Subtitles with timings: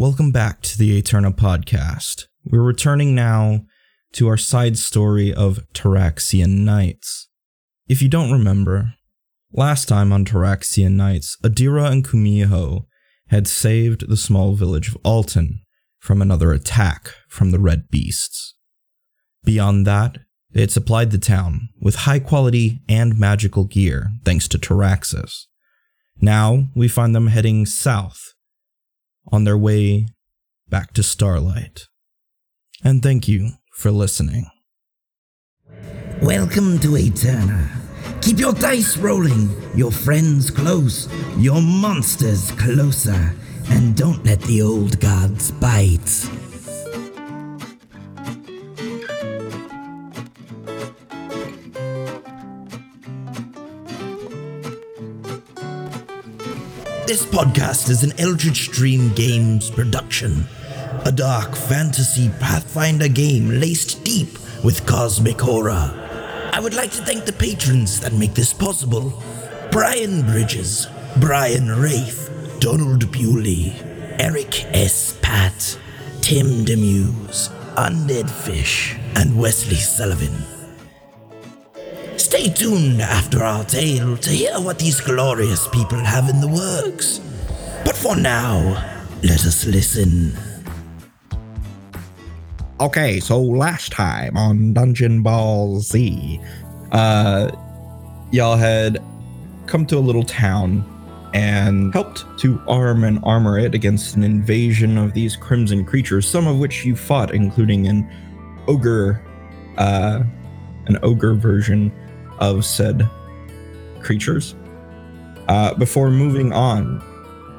[0.00, 2.24] Welcome back to the Eterna podcast.
[2.46, 3.66] We're returning now
[4.12, 7.28] to our side story of Taraxian Nights.
[7.86, 8.94] If you don't remember,
[9.52, 12.86] last time on Taraxian Nights, Adira and Kumiho
[13.28, 15.60] had saved the small village of Alton
[15.98, 18.54] from another attack from the Red Beasts.
[19.44, 20.16] Beyond that,
[20.50, 25.44] they had supplied the town with high quality and magical gear thanks to Taraxis.
[26.22, 28.32] Now we find them heading south
[29.32, 30.06] on their way
[30.68, 31.88] back to Starlight.
[32.82, 34.46] And thank you for listening.
[36.22, 37.70] Welcome to Eterna.
[38.20, 43.34] Keep your dice rolling, your friends close, your monsters closer,
[43.70, 46.28] and don't let the old gods bite.
[57.10, 60.46] This podcast is an Eldritch Dream Games production,
[61.04, 65.90] a dark fantasy Pathfinder game laced deep with cosmic horror.
[66.52, 69.20] I would like to thank the patrons that make this possible
[69.72, 73.74] Brian Bridges, Brian Rafe, Donald Bewley,
[74.20, 75.18] Eric S.
[75.20, 75.80] Pat,
[76.20, 80.59] Tim Demuse, Undead Fish, and Wesley Sullivan.
[82.20, 87.18] Stay tuned after our tale to hear what these glorious people have in the works.
[87.82, 88.58] But for now,
[89.22, 90.36] let us listen.
[92.78, 96.38] Okay, so last time on Dungeon Ball Z,
[96.92, 97.50] uh,
[98.30, 99.02] y'all had
[99.66, 100.84] come to a little town
[101.32, 106.46] and helped to arm and armor it against an invasion of these crimson creatures, some
[106.46, 108.06] of which you fought, including an
[108.68, 109.22] ogre,
[109.78, 110.22] uh,
[110.86, 111.90] an ogre version
[112.40, 113.08] of said
[114.00, 114.54] creatures.
[115.48, 117.00] Uh, before moving on,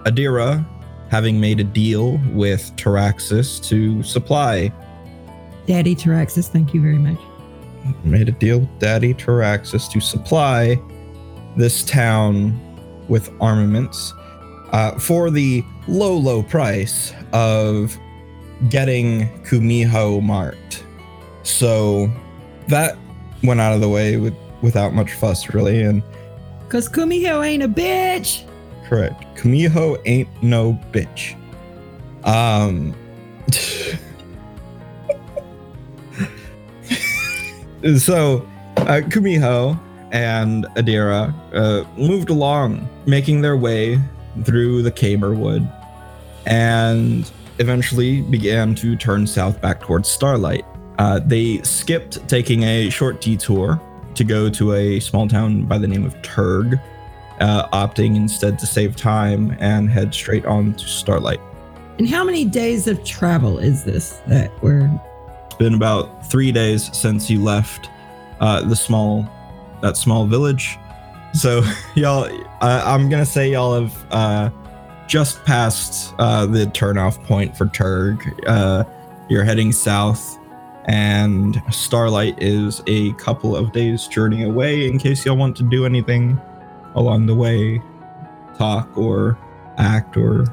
[0.05, 0.65] Adira,
[1.09, 4.71] having made a deal with Taraxis to supply,
[5.67, 7.19] Daddy Taraxis, thank you very much.
[8.03, 10.81] made a deal with Daddy Taraxis to supply
[11.55, 12.59] this town
[13.07, 14.13] with armaments
[14.71, 17.97] uh, for the low, low price of
[18.69, 20.83] getting Kumiho marked.
[21.43, 22.11] So
[22.67, 22.97] that
[23.43, 25.83] went out of the way with, without much fuss, really.
[25.83, 26.01] And
[26.69, 28.45] Cause Kumiho ain't a bitch.
[28.87, 31.35] correct, Kumiho ain't no bitch.
[32.23, 32.95] Um.
[37.97, 39.77] so, uh, Kumiho
[40.11, 43.99] and Adira uh, moved along, making their way
[44.43, 45.69] through the Camerwood,
[46.45, 47.29] and
[47.59, 50.65] eventually began to turn south back towards Starlight.
[50.99, 53.81] Uh, they skipped taking a short detour
[54.15, 56.79] to go to a small town by the name of Turg,
[57.39, 61.39] uh, opting instead to save time and head straight on to Starlight.
[61.97, 64.89] And how many days of travel is this that we're
[65.45, 67.89] It's been about three days since you left
[68.39, 69.29] uh, the small,
[69.81, 70.77] that small village.
[71.33, 71.63] So
[71.95, 72.25] y'all,
[72.61, 74.49] I, I'm gonna say y'all have uh,
[75.07, 78.19] just passed uh, the turnoff point for Turg.
[78.47, 78.83] Uh,
[79.29, 80.39] you're heading south,
[80.85, 84.87] and Starlight is a couple of days journey away.
[84.87, 86.39] In case y'all want to do anything
[86.95, 87.81] along the way,
[88.57, 89.37] talk or
[89.77, 90.45] act or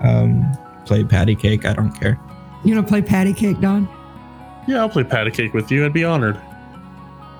[0.00, 0.44] um,
[0.86, 1.64] play patty cake.
[1.64, 2.18] I don't care.
[2.64, 3.88] you gonna play patty cake, Don?
[4.66, 5.84] Yeah, I'll play patty cake with you.
[5.84, 6.40] I'd be honored.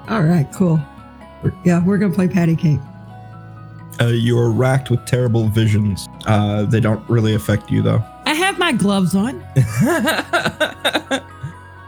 [0.09, 0.81] All right, cool.
[1.65, 2.81] Yeah, we're gonna play patty cake.
[4.01, 6.09] Uh, you're racked with terrible visions.
[6.27, 8.03] Uh, they don't really affect you though.
[8.25, 9.45] I have my gloves on.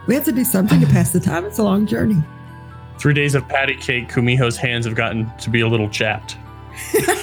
[0.07, 1.45] We have to do something to pass the time.
[1.45, 2.21] It's a long journey.
[2.99, 6.37] Three days of patty cake, Kumiho's hands have gotten to be a little chapped.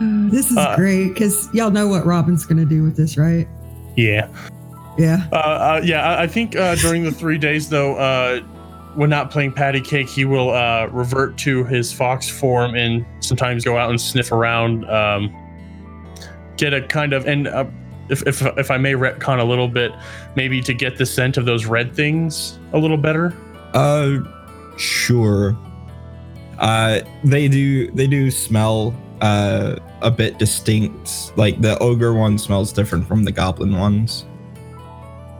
[0.00, 3.46] This is Uh, great because y'all know what Robin's gonna do with this, right?
[3.96, 4.28] Yeah.
[4.96, 5.26] Yeah.
[5.30, 8.40] Uh, uh, yeah, I, I think uh, during the three days, though, uh,
[8.94, 13.62] when not playing patty cake, he will uh, revert to his fox form and sometimes
[13.62, 15.30] go out and sniff around, um,
[16.56, 17.66] get a kind of, and uh,
[18.10, 19.92] if, if, if I may retcon a little bit,
[20.36, 23.34] maybe to get the scent of those red things a little better.
[23.74, 24.18] Uh,
[24.76, 25.56] sure.
[26.58, 27.90] Uh, they do.
[27.92, 31.36] They do smell uh a bit distinct.
[31.36, 34.24] Like the ogre one smells different from the goblin ones.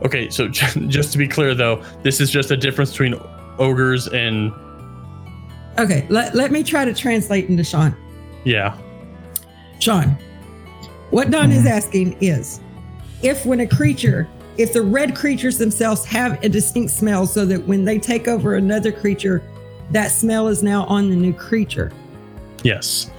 [0.03, 3.15] Okay, so just to be clear, though, this is just a difference between
[3.59, 4.51] ogres and
[5.79, 6.05] Okay.
[6.09, 7.95] Let, let me try to translate into Sean.
[8.43, 8.77] yeah.
[9.79, 10.15] Sean,
[11.11, 12.59] what Don is asking is
[13.21, 14.27] if when a creature,
[14.57, 18.55] if the red creatures themselves have a distinct smell so that when they take over
[18.55, 19.43] another creature,
[19.91, 21.91] that smell is now on the new creature.
[22.63, 23.11] Yes.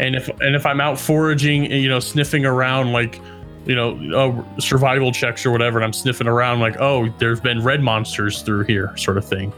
[0.00, 3.20] And if and if I'm out foraging, you know, sniffing around like
[3.66, 7.62] you know, uh, survival checks or whatever, and I'm sniffing around like, oh, there's been
[7.62, 9.52] red monsters through here, sort of thing.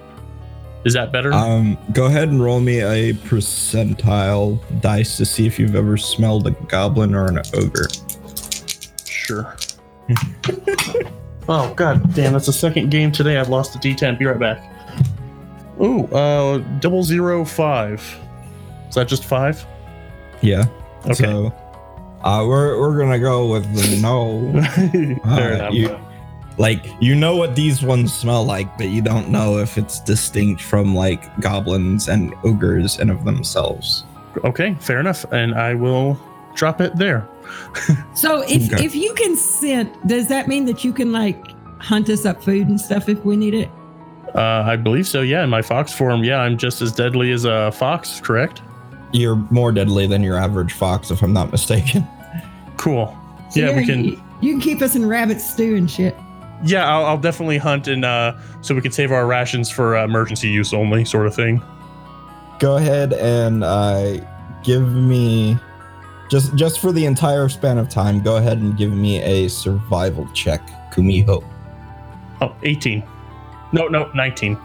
[0.86, 1.32] Is that better?
[1.32, 6.46] Um, go ahead and roll me a percentile dice to see if you've ever smelled
[6.46, 7.88] a goblin or an ogre.
[9.04, 9.56] sure.
[11.48, 13.36] oh god damn, that's the second game today.
[13.38, 14.16] I've lost a D10.
[14.18, 14.62] Be right back.
[15.80, 18.00] Ooh, uh, double zero five.
[18.88, 19.66] Is that just five?
[20.40, 20.66] Yeah.
[21.04, 21.14] Okay.
[21.14, 21.46] So,
[22.22, 24.52] uh, we're we're gonna go with the no.
[25.36, 25.74] Fair Uh, enough.
[25.74, 25.98] you-
[26.58, 30.62] like you know what these ones smell like, but you don't know if it's distinct
[30.62, 34.04] from like goblins and ogres and of themselves.
[34.44, 35.24] Okay, fair enough.
[35.32, 36.18] And I will
[36.54, 37.28] drop it there.
[38.14, 38.84] So if Okay.
[38.84, 41.44] if you can scent, does that mean that you can like
[41.78, 43.70] hunt us up food and stuff if we need it?
[44.34, 45.20] Uh, I believe so.
[45.22, 48.20] Yeah, in my fox form, yeah, I'm just as deadly as a fox.
[48.20, 48.62] Correct.
[49.12, 52.06] You're more deadly than your average fox, if I'm not mistaken.
[52.76, 53.16] Cool.
[53.50, 54.22] So Yeah, we you- can.
[54.42, 56.14] You, can keep us in rabbit stew and shit.
[56.64, 60.04] Yeah, I'll, I'll definitely hunt and uh, so we can save our rations for uh,
[60.04, 61.62] emergency use only, sort of thing.
[62.58, 64.16] Go ahead and uh,
[64.62, 65.58] give me
[66.30, 68.22] just just for the entire span of time.
[68.22, 71.44] Go ahead and give me a survival check, Kumiho.
[72.40, 73.02] Oh, 18.
[73.72, 74.58] No, no, 19.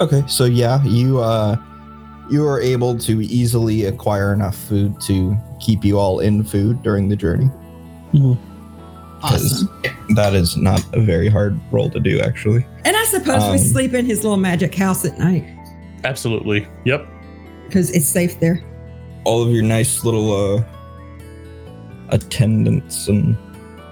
[0.00, 1.56] Okay, so yeah, you uh
[2.28, 7.08] you are able to easily acquire enough food to keep you all in food during
[7.08, 7.50] the journey.
[9.34, 9.82] Awesome.
[10.14, 12.66] That is not a very hard role to do, actually.
[12.84, 15.44] And I suppose Um, we sleep in his little magic house at night
[16.04, 16.66] Absolutely.
[16.84, 17.06] Yep.
[17.66, 18.62] because it's safe there.
[19.24, 20.62] All of your nice little uh
[22.10, 23.36] attendants and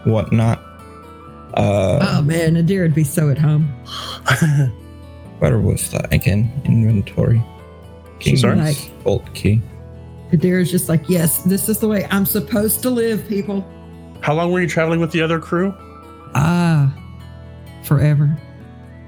[0.04, 0.58] whatnot.
[1.54, 3.64] Uh oh man, Nadir would be so at home.
[5.38, 6.50] where was that again?
[6.64, 7.42] Inventory.
[8.26, 8.56] I'm sorry?
[8.56, 9.60] Like Alt key.
[10.32, 13.64] Nadir is just like, yes, this is the way I'm supposed to live, people.
[14.24, 15.74] How long were you traveling with the other crew?
[16.34, 16.90] Ah,
[17.82, 18.34] forever.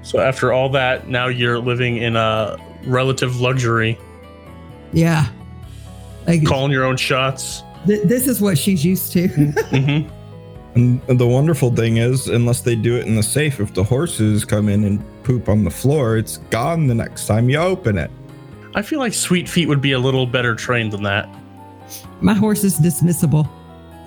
[0.03, 2.55] So after all that, now you're living in a
[2.85, 3.97] relative luxury,
[4.93, 5.25] Yeah.
[6.27, 7.63] Like calling your own shots.
[7.87, 9.27] th- this is what she's used to.
[9.71, 10.07] hmm
[10.75, 14.45] And the wonderful thing is, unless they do it in the safe, if the horses
[14.45, 18.11] come in and poop on the floor, it's gone the next time you open it.
[18.75, 21.27] I feel like Sweet Feet would be a little better trained than that.
[22.21, 23.49] My horse is dismissible.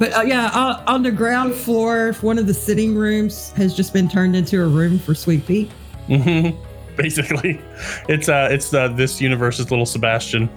[0.01, 3.93] But uh, yeah, uh, on the ground floor, one of the sitting rooms has just
[3.93, 5.71] been turned into a room for Sweet Pea.
[6.07, 6.49] hmm
[6.97, 7.61] Basically,
[8.09, 10.49] it's uh, it's uh, this universe's little Sebastian.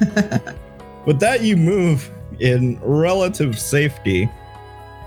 [1.06, 4.30] With that, you move in relative safety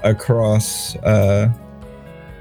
[0.04, 1.52] across uh,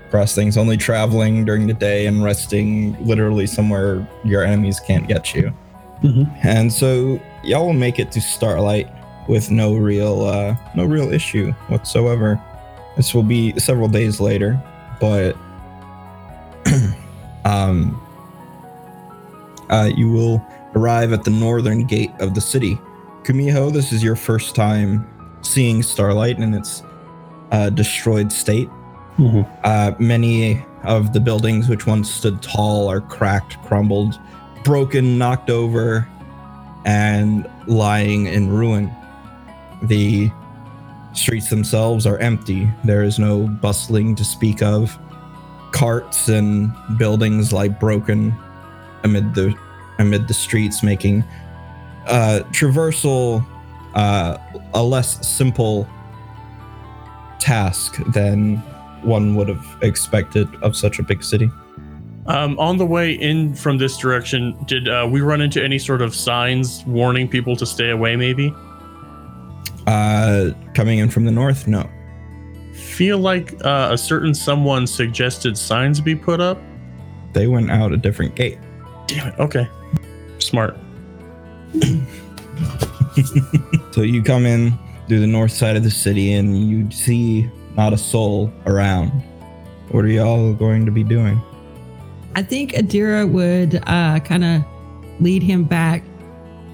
[0.09, 5.35] across things, only traveling during the day and resting literally somewhere your enemies can't get
[5.35, 5.53] you.
[6.03, 6.31] Mhm.
[6.45, 8.89] And so y'all will make it to Starlight
[9.29, 12.41] with no real uh, no real issue whatsoever.
[12.97, 14.61] This will be several days later,
[15.01, 15.37] but
[17.45, 18.01] um,
[19.71, 22.79] uh, you will arrive at the northern gate of the city.
[23.23, 25.09] Kumiho, this is your first time
[25.43, 26.83] seeing Starlight in its
[27.51, 28.69] uh, destroyed state.
[29.19, 29.47] Mhm.
[29.65, 34.19] Uh, many of the buildings which once stood tall are cracked, crumbled,
[34.65, 36.09] broken, knocked over,
[36.85, 38.91] and lying in ruin.
[39.82, 40.31] The
[41.14, 42.70] streets themselves are empty.
[42.84, 44.98] There is no bustling to speak of.
[45.72, 48.34] Carts and buildings lie broken
[49.05, 49.55] amid the
[49.98, 51.24] amid the streets, making
[52.06, 53.44] uh, traversal
[53.94, 54.39] uh,
[54.74, 55.89] a less simple
[57.39, 58.56] task than
[59.03, 61.51] one would have expected of such a big city.
[62.27, 66.03] Um, on the way in from this direction, did uh, we run into any sort
[66.03, 68.15] of signs warning people to stay away?
[68.15, 68.55] Maybe.
[69.86, 71.89] Uh, coming in from the north, no.
[72.72, 76.60] Feel like uh, a certain someone suggested signs be put up.
[77.32, 78.58] They went out a different gate.
[79.06, 79.39] Damn it.
[79.39, 79.69] Okay.
[80.39, 80.77] Smart.
[83.93, 87.93] So you come in through the north side of the city and you see not
[87.93, 89.10] a soul around.
[89.91, 91.41] What are y'all going to be doing?
[92.34, 94.65] I think Adira would uh, kind of
[95.20, 96.03] lead him back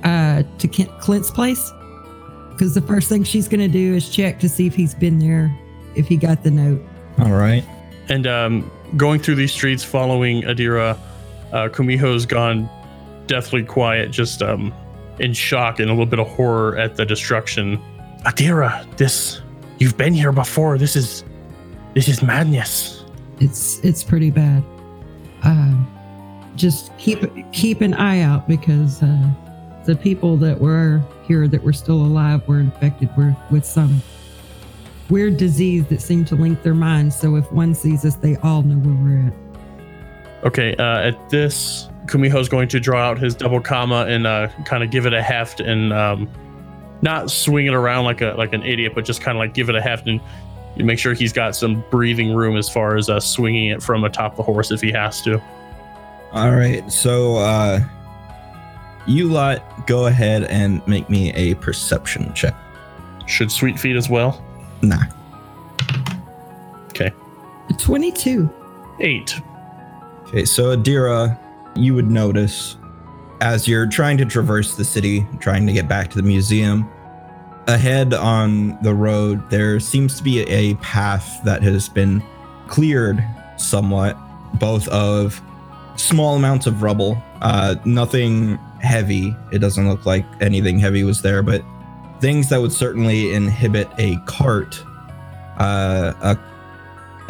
[0.05, 1.73] uh, to Clint's place
[2.59, 5.21] because the first thing she's going to do is check to see if he's been
[5.21, 5.57] there,
[5.95, 6.85] if he got the note.
[7.21, 7.65] All right.
[8.09, 10.99] And um, going through these streets, following Adira,
[11.53, 12.69] uh, Kumiho's gone
[13.27, 14.75] deathly quiet, just um,
[15.21, 17.81] in shock and a little bit of horror at the destruction.
[18.25, 19.41] Adira, this
[19.79, 20.79] you've been here before.
[20.79, 21.23] This is
[21.95, 23.05] this is madness.
[23.39, 24.65] It's it's pretty bad.
[25.45, 25.89] Um,
[26.57, 27.21] just keep
[27.53, 29.31] keep an eye out because uh,
[29.89, 34.03] the people that were here that were still alive were infected were, with some
[35.09, 37.19] weird disease that seemed to link their minds.
[37.19, 40.45] So if one sees us, they all know where we're at.
[40.45, 44.85] Okay, uh, at this, Kumiho's going to draw out his double comma and uh, kind
[44.85, 46.29] of give it a heft and um,
[47.01, 49.71] not swing it around like a like an idiot, but just kind of like give
[49.71, 50.21] it a heft and
[50.77, 54.37] make sure he's got some breathing room as far as uh, swinging it from atop
[54.37, 55.43] the horse if he has to.
[56.35, 57.81] All right, so uh,
[59.09, 62.55] you lot go ahead and make me a perception check.
[63.27, 64.45] Should Sweet Feet as well?
[64.83, 65.03] Nah.
[66.91, 67.13] Okay,
[67.79, 68.49] 22.
[69.01, 69.41] eight.
[70.27, 71.39] Okay, so Adira,
[71.75, 72.77] you would notice
[73.41, 76.89] as you're trying to traverse the city, trying to get back to the museum,
[77.67, 82.23] ahead on the road, there seems to be a path that has been
[82.67, 83.25] cleared
[83.57, 84.17] somewhat,
[84.59, 85.41] both of
[85.97, 89.37] small amounts of rubble, uh, nothing heavy.
[89.53, 91.63] It doesn't look like anything heavy was there, but
[92.21, 94.83] things that would certainly inhibit a cart,
[95.59, 96.39] uh, a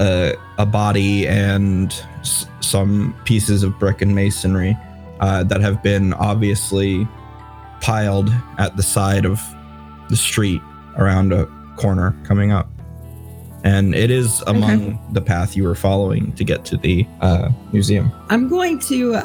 [0.00, 4.76] a, a body and s- some pieces of brick and masonry
[5.20, 7.06] uh, that have been obviously
[7.80, 9.40] piled at the side of
[10.08, 10.60] the street
[10.96, 12.68] around a corner coming up.
[13.64, 18.12] And it is among the path you were following to get to the uh, museum.
[18.28, 19.16] I'm going to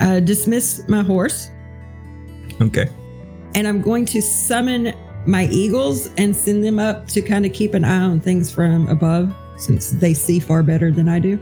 [0.00, 1.50] uh, dismiss my horse
[2.60, 2.88] Okay.
[3.54, 4.92] and I'm going to summon
[5.26, 8.88] my eagles and send them up to kind of keep an eye on things from
[8.88, 11.38] above since they see far better than I do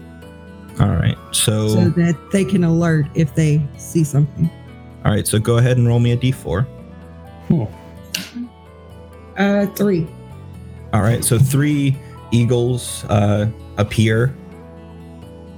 [0.81, 1.17] All right.
[1.33, 4.51] So, so that they can alert if they see something.
[5.05, 5.27] all right.
[5.27, 6.67] So go ahead and roll me a d4.
[7.49, 7.71] Cool.
[9.37, 10.07] Uh, three.
[10.93, 11.95] All right, so three
[12.33, 14.35] eagles uh, appear,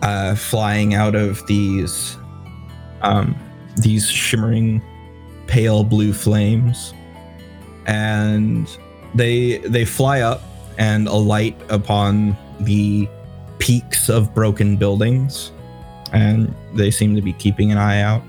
[0.02, 2.17] uh, flying out of these
[3.02, 3.36] um,
[3.76, 4.82] these shimmering
[5.46, 6.92] pale blue flames,
[7.86, 8.68] and
[9.14, 10.42] they they fly up
[10.78, 13.08] and alight upon the
[13.58, 15.52] peaks of broken buildings,
[16.12, 18.22] and they seem to be keeping an eye out.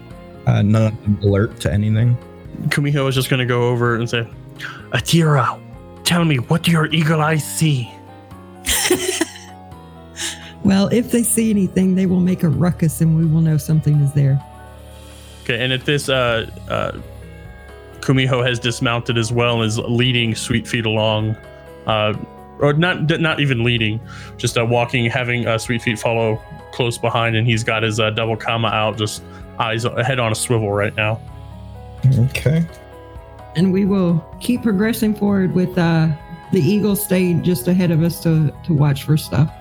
[0.48, 2.18] Uh, none alert to anything.
[2.70, 4.28] Kumiho is just going to go over and say,
[4.92, 5.62] Adira,
[6.04, 7.92] tell me, what do your eagle eyes see?
[10.64, 13.96] Well, if they see anything, they will make a ruckus and we will know something
[14.02, 14.40] is there.
[15.50, 16.92] Okay, and at this, uh, uh,
[18.02, 21.36] Kumiho has dismounted as well and is leading Sweet Feet along,
[21.88, 22.14] uh,
[22.60, 24.00] or not not even leading,
[24.38, 26.40] just uh, walking, having uh, Sweet Feet follow
[26.72, 29.24] close behind, and he's got his uh, double comma out, just
[29.58, 31.20] eyes head on a swivel right now.
[32.06, 32.64] Okay.
[33.56, 36.10] And we will keep progressing forward with uh,
[36.52, 39.52] the eagle staying just ahead of us to, to watch for stuff.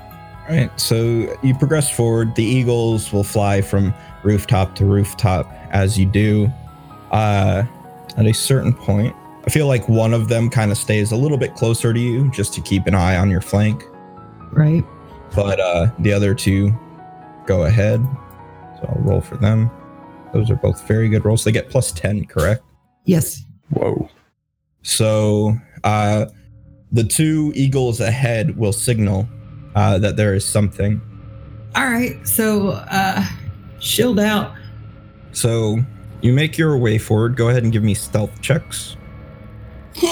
[0.49, 2.35] All right, so you progress forward.
[2.35, 6.51] The eagles will fly from rooftop to rooftop as you do.
[7.11, 7.65] Uh,
[8.17, 9.15] at a certain point,
[9.47, 12.31] I feel like one of them kind of stays a little bit closer to you
[12.33, 13.85] just to keep an eye on your flank,
[14.53, 14.85] Right?
[15.35, 16.75] but uh, the other two
[17.47, 18.01] go ahead.
[18.81, 19.71] So I'll roll for them.
[20.33, 21.45] Those are both very good rolls.
[21.45, 22.63] They get plus 10, correct?
[23.05, 23.43] Yes.
[23.71, 24.09] Whoa.
[24.83, 26.27] So uh,
[26.93, 29.29] the two eagles ahead will signal
[29.75, 31.01] uh, that there is something.
[31.75, 32.27] All right.
[32.27, 33.25] So, uh,
[33.81, 34.55] shield out.
[35.39, 35.79] So
[36.21, 37.37] you make your way forward.
[37.37, 38.97] Go ahead and give me stealth checks.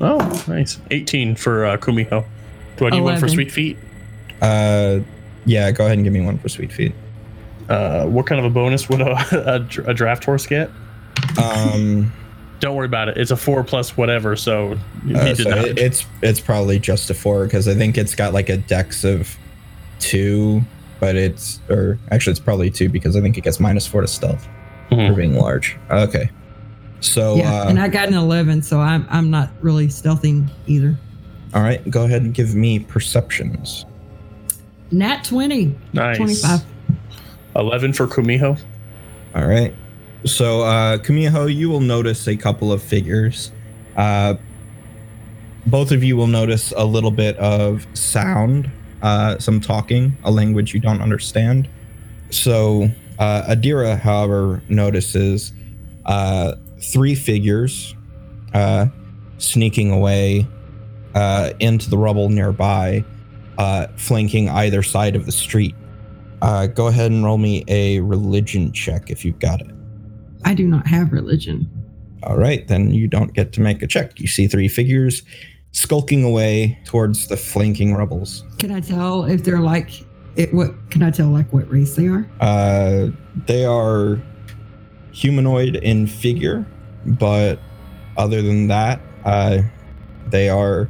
[0.00, 0.80] oh, nice.
[0.90, 2.24] 18 for uh, Kumiho.
[2.76, 3.78] Do I need one for Sweet Feet?
[4.40, 4.98] Uh,
[5.44, 6.94] yeah, go ahead and give me one for Sweet Feet.
[7.68, 9.12] Uh, what kind of a bonus would a,
[9.86, 10.68] a, a draft horse get?
[11.40, 12.12] Um,
[12.58, 13.16] Don't worry about it.
[13.18, 14.76] It's a four plus whatever, so
[15.06, 15.64] he uh, did so not.
[15.64, 19.02] it- it's it's probably just a four because I think it's got like a dex
[19.04, 19.36] of
[19.98, 20.62] two,
[21.02, 24.06] but it's or actually it's probably two because I think it gets minus four to
[24.06, 24.44] stealth
[24.88, 25.16] for Mhm.
[25.16, 25.76] being large.
[25.90, 26.30] Okay,
[27.00, 27.62] so yeah.
[27.62, 30.96] uh, and I got an 11, so I'm, I'm not really stealthing either.
[31.54, 33.84] all right, go ahead and give me perceptions.
[34.92, 35.74] Nat 20.
[35.92, 36.16] nice.
[36.18, 36.60] 25.
[37.56, 38.56] 11 for Kumiho.
[39.34, 39.74] All right.
[40.24, 43.50] So, uh, Kumiho, you will notice a couple of figures.
[43.96, 44.34] Uh,
[45.66, 48.70] both of you will notice a little bit of sound,
[49.02, 51.68] uh, some talking, a language you don't understand.
[52.30, 55.52] So, uh, Adira, however, notices
[56.06, 57.94] uh, three figures
[58.54, 58.86] uh,
[59.38, 60.46] sneaking away
[61.14, 63.04] uh, into the rubble nearby,
[63.58, 65.74] uh, flanking either side of the street.
[66.40, 69.70] Uh, go ahead and roll me a religion check if you've got it.
[70.44, 71.68] I do not have religion.
[72.24, 74.18] All right, then you don't get to make a check.
[74.18, 75.22] You see three figures
[75.72, 78.44] skulking away towards the flanking rebels.
[78.58, 79.90] Can I tell if they're like,
[80.36, 82.26] it, what, can I tell like what race they are?
[82.40, 83.08] Uh,
[83.46, 84.20] they are
[85.12, 86.64] humanoid in figure,
[87.04, 87.58] but
[88.16, 89.58] other than that, uh,
[90.28, 90.88] they are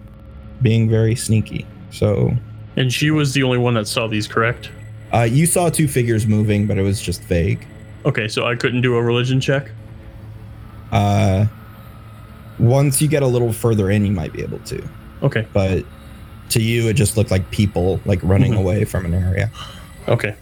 [0.63, 1.67] being very sneaky.
[1.91, 2.33] So
[2.77, 4.71] And she was the only one that saw these, correct?
[5.13, 7.67] uh, you saw two figures moving, but it was just vague.
[8.05, 9.71] Okay, so I couldn't do a religion check.
[10.91, 11.47] Uh,
[12.63, 14.83] once you get a little further in, you might be able to.
[15.23, 15.85] Okay, But
[16.51, 18.59] to you, it just looked like people like running Mhm.
[18.59, 19.51] away from an area.
[20.09, 20.35] okay.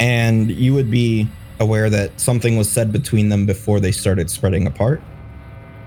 [0.00, 1.28] And you would be
[1.60, 5.00] aware that something was said between them before they started spreading apart.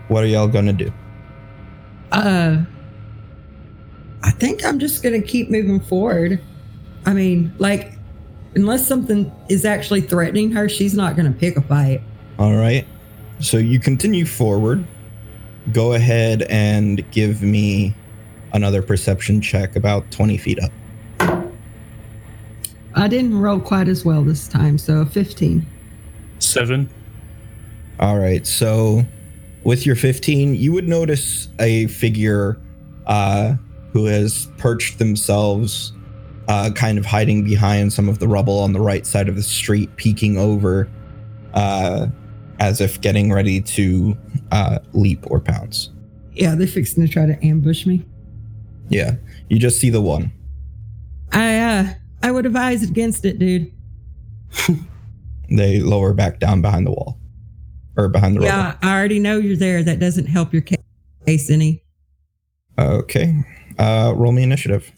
[0.09, 0.91] What are y'all gonna do?
[2.11, 2.57] Uh,
[4.23, 6.39] I think I'm just going to keep moving forward.
[7.05, 7.93] I mean, like,
[8.53, 12.01] unless something is actually threatening her, she's not going to pick a fight.
[12.37, 12.85] All right.
[13.39, 14.83] So you continue forward.
[15.71, 17.93] Go ahead and give me
[18.53, 20.71] another perception check about 20 feet up.
[22.93, 25.65] I didn't roll quite as well this time, so 15.
[26.39, 26.89] Seven.
[27.99, 28.45] All right.
[28.45, 29.05] So
[29.63, 32.59] with your 15, you would notice a figure
[33.05, 33.55] uh,
[33.93, 35.93] who has perched themselves,
[36.47, 39.43] uh, kind of hiding behind some of the rubble on the right side of the
[39.43, 40.89] street, peeking over
[41.53, 42.07] uh,
[42.59, 44.17] as if getting ready to
[44.51, 45.89] uh, leap or pounce.
[46.33, 48.05] Yeah, they're fixing to try to ambush me.
[48.89, 49.15] Yeah.
[49.49, 50.31] You just see the one.
[51.31, 51.93] I uh
[52.23, 53.71] I would advise against it, dude.
[55.51, 57.19] They lower back down behind the wall
[57.97, 58.53] or behind the rubble.
[58.53, 59.83] Yeah, I already know you're there.
[59.83, 60.63] That doesn't help your
[61.25, 61.83] case any.
[62.79, 63.43] Okay.
[63.77, 64.89] Uh, roll me initiative.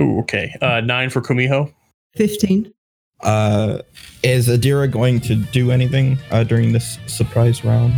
[0.00, 0.54] Ooh, okay.
[0.62, 1.72] Uh, nine for Kumiho.
[2.16, 2.72] 15.
[3.20, 3.78] Uh,
[4.22, 7.92] is Adira going to do anything uh, during this surprise round?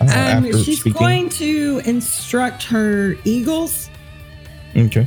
[0.00, 0.98] Uh, Um, she's speaking?
[0.98, 3.88] going to instruct her eagles
[4.76, 5.06] Okay.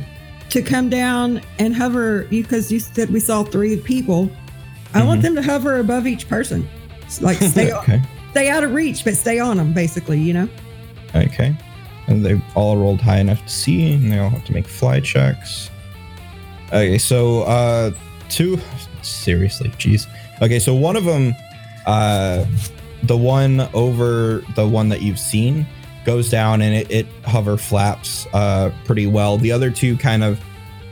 [0.50, 4.30] to come down and hover because you said we saw three people.
[4.94, 6.68] I want them to hover above each person.
[7.20, 8.02] Like stay okay.
[8.32, 10.18] stay out of reach, but stay on them, basically.
[10.20, 10.48] You know.
[11.14, 11.56] Okay.
[12.08, 15.00] And they've all rolled high enough to see, and they all have to make fly
[15.00, 15.70] checks.
[16.68, 17.92] Okay, so uh,
[18.28, 18.58] two.
[19.02, 20.06] Seriously, jeez.
[20.40, 21.34] Okay, so one of them,
[21.86, 22.44] uh,
[23.04, 25.66] the one over the one that you've seen,
[26.04, 29.38] goes down and it, it hover flaps uh pretty well.
[29.38, 30.40] The other two kind of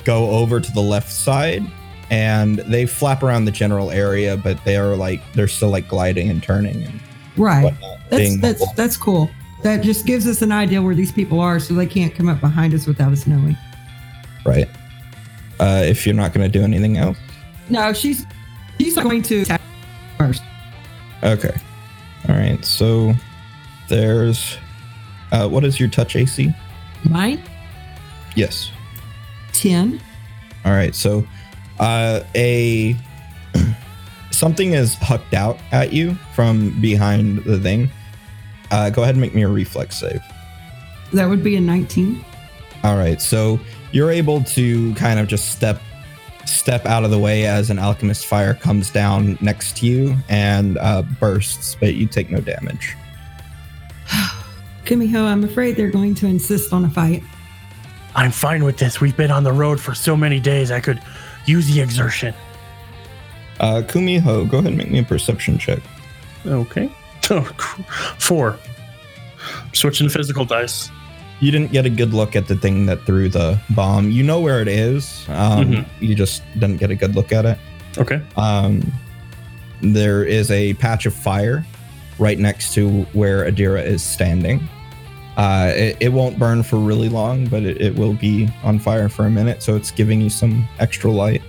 [0.04, 1.62] go over to the left side
[2.10, 6.28] and they flap around the general area, but they are like they're still like gliding
[6.30, 7.00] and turning and
[7.36, 7.64] Right.
[7.64, 7.98] whatnot.
[8.10, 9.30] That's that's that's cool.
[9.62, 12.40] That just gives us an idea where these people are, so they can't come up
[12.40, 13.56] behind us without us knowing.
[14.44, 14.68] right.
[15.58, 17.18] Uh, if you're not going to do anything else.
[17.70, 18.26] No, she's
[18.78, 19.60] she's going to attack
[20.18, 20.42] first.
[21.22, 21.54] Okay.
[22.28, 22.62] All right.
[22.64, 23.14] So
[23.88, 24.58] there's.
[25.32, 26.52] Uh, what is your touch AC?
[27.08, 27.40] Mine
[28.34, 28.72] Yes.
[29.52, 30.00] ten.
[30.64, 30.94] All right.
[30.94, 31.24] So,
[31.78, 32.96] uh, a
[34.30, 37.88] something is hucked out at you from behind the thing.
[38.72, 40.20] Uh, go ahead and make me a reflex save.
[41.12, 42.24] That would be a nineteen.
[42.82, 43.20] All right.
[43.20, 43.60] So
[43.92, 45.80] you're able to kind of just step
[46.50, 50.78] step out of the way as an alchemist fire comes down next to you and
[50.78, 52.96] uh, bursts, but you take no damage.
[54.84, 57.22] Kumiho, I'm afraid they're going to insist on a fight.
[58.14, 59.00] I'm fine with this.
[59.00, 60.70] We've been on the road for so many days.
[60.70, 61.00] I could
[61.46, 62.34] use the exertion.
[63.60, 65.80] Uh, Kumiho, go ahead and make me a perception check.
[66.46, 66.90] Okay.
[67.30, 67.42] Oh,
[68.18, 68.58] four.
[69.72, 70.90] Switching to physical dice.
[71.40, 74.10] You didn't get a good look at the thing that threw the bomb.
[74.10, 75.24] You know where it is.
[75.28, 75.86] Um, Mhm.
[76.00, 77.58] You just didn't get a good look at it.
[77.98, 78.20] Okay.
[78.36, 78.92] Um,
[79.80, 81.64] there is a patch of fire
[82.18, 84.68] right next to where Adira is standing.
[85.38, 89.08] Uh, it, it won't burn for really long, but it, it will be on fire
[89.08, 91.40] for a minute, so it's giving you some extra light.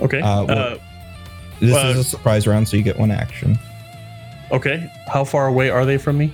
[0.00, 0.20] Okay.
[0.20, 0.78] Uh, Uh,
[1.60, 3.58] This Uh, is a surprise round, so you get one action.
[4.50, 4.90] okay.
[5.12, 6.32] How far away are they from me?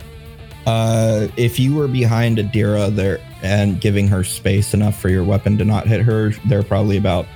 [0.67, 5.59] Uh, if you were behind Adira there and giving her space enough for your weapon
[5.59, 7.27] to not hit her, they're probably about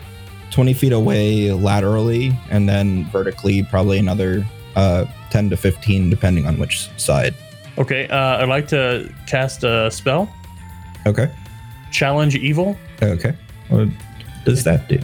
[0.51, 6.59] 20 feet away laterally, and then vertically, probably another uh, 10 to 15, depending on
[6.59, 7.35] which side.
[7.77, 8.09] Okay.
[8.09, 10.33] Uh, I'd like to cast a spell.
[11.07, 11.33] Okay.
[11.91, 12.77] Challenge evil.
[13.03, 13.35] Okay.
[13.69, 13.89] What
[14.45, 14.99] does that do?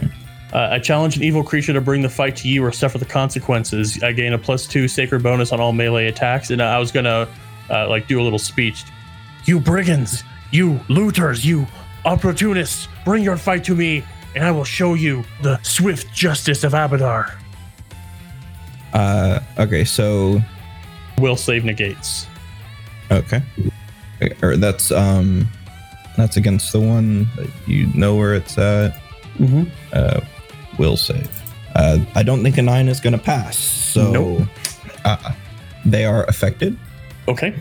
[0.53, 3.05] Uh, I challenge an evil creature to bring the fight to you or suffer the
[3.05, 4.01] consequences.
[4.01, 7.27] I gain a plus two sacred bonus on all melee attacks, and I was gonna
[7.69, 8.83] uh, like do a little speech.
[9.45, 11.67] You brigands, you looters, you
[12.05, 14.03] opportunists, bring your fight to me,
[14.35, 17.31] and I will show you the swift justice of Abadar.
[18.93, 20.39] Uh, okay, so
[21.19, 22.27] Will save negates.
[23.11, 23.41] okay,
[24.21, 25.47] Okay, or that's um,
[26.17, 28.95] that's against the one that you know where it's at.
[29.37, 29.63] Mm-hmm.
[29.91, 30.21] uh,
[30.79, 31.29] will save.
[31.75, 33.57] Uh, I don't think a nine is going to pass.
[33.57, 34.47] So Nope.
[35.03, 35.33] uh,
[35.85, 36.77] they are affected.
[37.27, 37.55] Okay.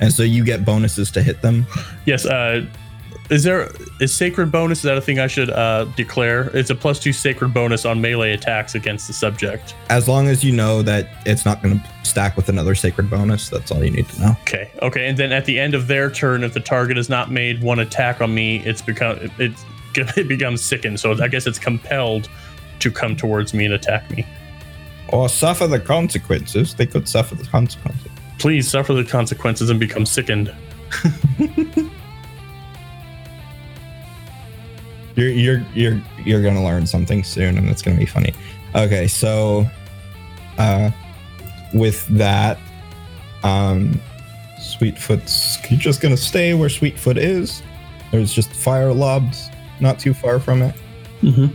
[0.00, 1.66] and so you get bonuses to hit them.
[2.06, 2.26] Yes.
[2.26, 2.66] Uh,
[3.30, 4.78] is there is sacred bonus?
[4.78, 6.50] Is that a thing I should uh, declare?
[6.54, 9.74] It's a plus two sacred bonus on melee attacks against the subject.
[9.88, 13.48] As long as you know that it's not going to stack with another sacred bonus,
[13.48, 14.36] that's all you need to know.
[14.42, 14.70] Okay.
[14.82, 15.08] Okay.
[15.08, 17.78] And then at the end of their turn, if the target has not made one
[17.78, 19.64] attack on me, it's become it's
[19.94, 21.00] it becomes sickened.
[21.00, 22.28] So I guess it's compelled
[22.80, 24.26] to come towards me and attack me.
[25.08, 26.74] Or suffer the consequences.
[26.74, 28.11] They could suffer the consequences.
[28.42, 30.52] Please suffer the consequences and become sickened.
[35.14, 38.32] You're you're you're you're gonna learn something soon, and it's gonna be funny.
[38.74, 39.66] Okay, so,
[40.56, 40.90] uh,
[41.74, 42.58] with that,
[43.44, 44.00] um,
[44.58, 47.62] Sweetfoot's just gonna stay where Sweetfoot is.
[48.10, 49.50] There's just fire lobs
[49.80, 50.74] not too far from it,
[51.22, 51.54] Mm-hmm.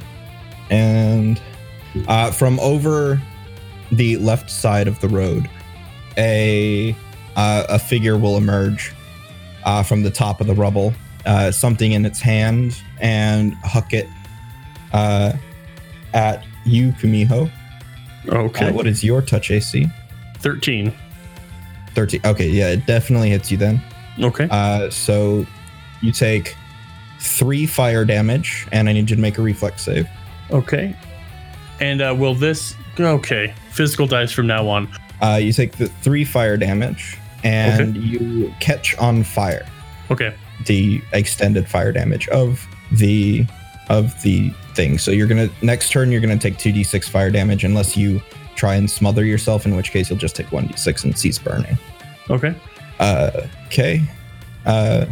[0.72, 1.42] and
[2.08, 3.20] uh, from over
[3.92, 5.50] the left side of the road,
[6.18, 6.96] a
[7.36, 8.94] uh, a figure will emerge
[9.64, 10.94] uh, from the top of the rubble,
[11.26, 14.08] uh, something in its hand, and huck it
[14.94, 15.34] uh,
[16.14, 17.52] at you, Kumiho.
[18.28, 18.70] Okay.
[18.70, 19.88] Uh, what is your touch AC?
[20.40, 20.94] Thirteen.
[21.98, 22.22] 13.
[22.26, 23.82] Okay, yeah, it definitely hits you then.
[24.20, 24.48] Okay.
[24.52, 25.48] Uh, so
[26.02, 26.56] you take
[27.20, 30.08] three fire damage, and I need you to make a reflex save.
[30.52, 30.96] Okay.
[31.80, 32.76] And uh, will this?
[33.00, 33.52] Okay.
[33.72, 34.88] Physical dice from now on.
[35.22, 39.66] Uh, you take the three fire damage, and you catch on fire
[40.12, 40.34] Okay.
[40.66, 43.46] the extended fire damage of the
[43.90, 44.98] of the thing.
[44.98, 48.22] So you're gonna next turn you're gonna take two d6 fire damage unless you
[48.56, 51.78] try and smother yourself, in which case you'll just take one d6 and cease burning.
[52.30, 52.54] Okay.
[53.00, 53.32] Uh,
[53.68, 54.02] okay.
[54.66, 55.06] Uh,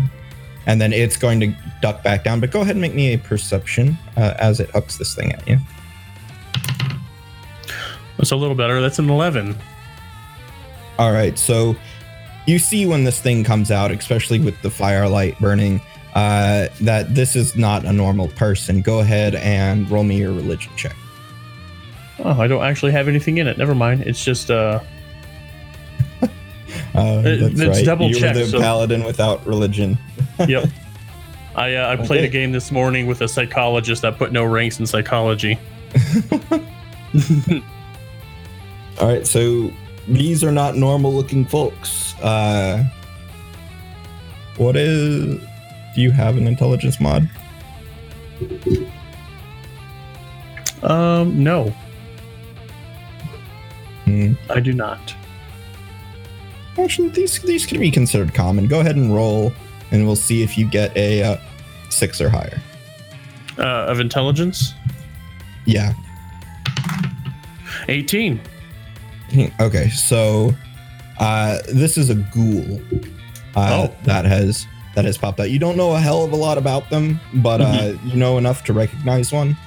[0.68, 2.40] and then it's going to duck back down.
[2.40, 5.48] But go ahead and make me a perception uh, as it hooks this thing at
[5.48, 5.58] you.
[8.18, 8.82] That's a little better.
[8.82, 9.56] That's an eleven.
[10.98, 11.76] All right, so
[12.48, 15.82] you see when this thing comes out, especially with the firelight burning,
[16.14, 18.82] uh, that this is not a normal person.
[18.82, 20.96] Go ahead and roll me your religion check.
[22.20, 23.58] Oh, I don't actually have anything in it.
[23.58, 24.02] Never mind.
[24.04, 24.80] It's just uh.
[26.94, 27.86] Uh, It- it's right.
[27.86, 29.98] double you check, were the so- paladin without religion.
[30.48, 30.70] Yep.
[31.56, 32.28] I uh, I played Okay.
[32.28, 35.58] a game this morning with a psychologist that put no ranks in psychology.
[39.00, 39.72] All right, so
[40.08, 42.14] these are not normal-looking folks.
[42.22, 42.84] Uh,
[44.58, 45.40] what is?
[45.96, 47.30] Do you have an intelligence mod?
[50.84, 51.74] Um, no,
[54.06, 54.34] Hmm.
[54.52, 55.16] I do not.
[56.78, 58.68] Actually, these these can be considered common.
[58.68, 59.52] Go ahead and roll,
[59.92, 61.38] and we'll see if you get a uh,
[61.90, 62.62] six or higher.
[63.58, 64.74] Uh, of intelligence,
[65.66, 65.94] Yeah.
[67.88, 68.40] eighteen.
[69.60, 70.54] Okay, so
[71.20, 72.80] uh, this is a ghoul
[73.56, 73.96] uh, Oh.
[74.04, 75.50] that has that has popped out.
[75.52, 78.64] You don't know a hell of a lot about them, but uh, you know enough
[78.66, 79.58] to recognize one.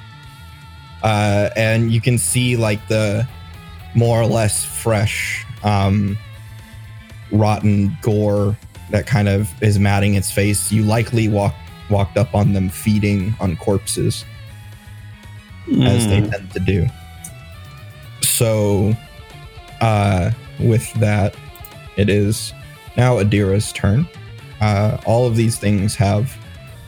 [1.03, 3.27] Uh, and you can see like the
[3.95, 6.17] more or less fresh, um,
[7.31, 8.57] rotten gore
[8.89, 10.71] that kind of is matting its face.
[10.71, 11.53] You likely walk
[11.91, 14.23] walked up on them feeding on corpses
[15.83, 16.29] as they Hmm.
[16.29, 16.87] tend to do.
[18.21, 18.95] So,
[19.81, 21.35] uh, with that,
[21.97, 22.53] it is
[22.97, 24.07] now Adira's turn.
[24.61, 26.35] Uh, all of these things have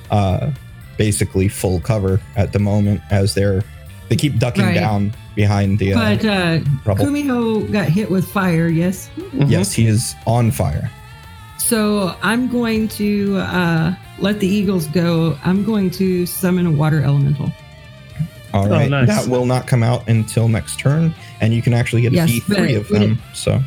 [0.09, 0.51] uh,
[0.97, 3.63] basically full cover at the moment as they're
[4.09, 4.73] they keep ducking Right.
[4.75, 7.05] down behind the uh, But uh, rubble.
[7.05, 9.09] Kumiho got hit with fire, yes?
[9.17, 9.49] Mhm.
[9.49, 10.91] Yes, he is on fire.
[11.57, 15.37] So I'm going to uh, let the eagles go.
[15.45, 17.53] I'm going to summon a water elemental.
[18.53, 19.07] All Oh, nice.
[19.07, 22.39] that will not come out until next turn, and you can actually get yes, D
[22.41, 23.19] three of when them.
[23.33, 23.61] So,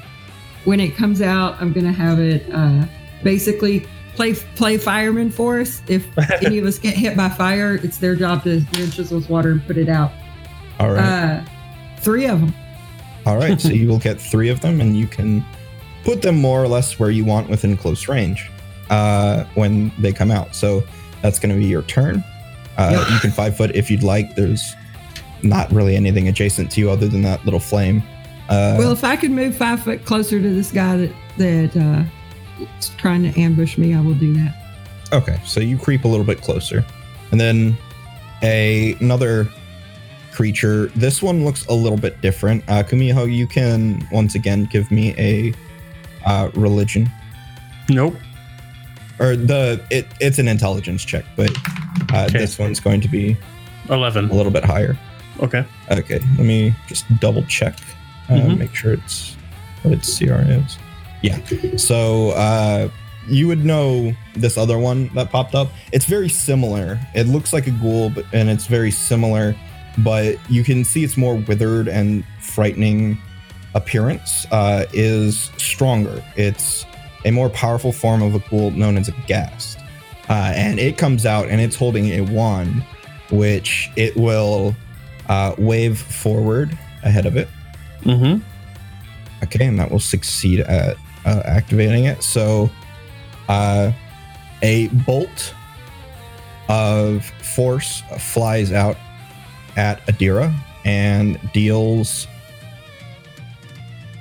[0.64, 2.84] When it comes out, I'm going to have it uh,
[3.22, 5.82] basically play play fireman for us.
[5.88, 6.06] If
[6.42, 9.52] any of us get hit by fire, it's their job to drench us with water
[9.52, 10.12] and put it out.
[10.80, 11.02] all right.
[11.04, 11.44] Uh,
[12.00, 12.54] three of them.
[13.26, 15.44] All right, so you will get three of them, and you can
[16.04, 18.50] put them more or less where you want within close range
[18.90, 20.54] uh, when they come out.
[20.54, 20.84] So
[21.22, 22.22] that's going to be your turn.
[22.76, 24.34] Uh, You can five foot if you'd like.
[24.34, 24.74] There's
[25.42, 28.02] not really anything adjacent to you other than that little flame.
[28.48, 32.64] Uh, Well, if I could move five foot closer to this guy that that uh,
[32.78, 34.54] is trying to ambush me, I will do that.
[35.12, 36.84] okay, so you creep a little bit closer,
[37.30, 37.76] and then
[38.42, 39.48] a another
[40.32, 40.86] creature.
[40.96, 42.64] This one looks a little bit different.
[42.68, 45.54] Uh, Kumiho, you can once again give me a
[46.26, 47.08] uh, religion.
[47.88, 48.16] Nope.
[49.18, 51.50] Or the it it's an intelligence check, but
[52.12, 52.38] uh, Okay.
[52.38, 53.36] this one's going to be
[53.90, 54.30] Eleven.
[54.30, 54.96] a little bit higher.
[55.40, 55.64] Okay.
[55.90, 57.76] Okay, let me just double check,
[58.28, 58.58] uh, Mhm.
[58.58, 59.36] make sure it's
[59.82, 60.78] what its CR is.
[61.22, 61.38] Yeah.
[61.76, 62.88] So uh,
[63.28, 65.68] you would know this other one that popped up.
[65.92, 67.00] It's very similar.
[67.14, 69.54] It looks like a ghoul, but, and it's very similar,
[69.98, 73.16] but you can see it's more withered and frightening
[73.74, 74.46] appearance.
[74.50, 76.22] Uh, is stronger.
[76.36, 76.84] It's
[77.24, 79.78] a more powerful form of a ghoul known as a ghast,
[80.28, 82.84] uh, and it comes out and it's holding a wand,
[83.30, 84.74] which it will
[85.28, 87.48] uh, wave forward ahead of it.
[88.02, 88.42] Mm-hmm.
[89.44, 92.22] Okay, and that will succeed at uh, activating it.
[92.22, 92.70] So,
[93.48, 93.92] uh,
[94.62, 95.54] a bolt
[96.68, 98.96] of force flies out
[99.76, 102.26] at Adira and deals.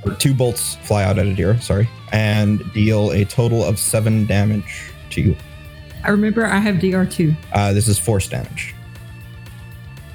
[0.05, 4.91] Or two bolts fly out at Adira, sorry, and deal a total of seven damage
[5.11, 5.35] to you.
[6.03, 7.35] I remember I have DR2.
[7.53, 8.75] Uh, this is force damage.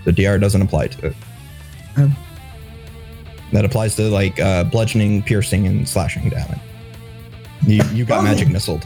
[0.04, 1.16] The DR doesn't apply to it.
[1.96, 2.14] Oh.
[3.52, 6.58] That applies to like uh, bludgeoning, piercing, and slashing damage.
[7.66, 8.22] You you got Oh.
[8.22, 8.84] magic missiled.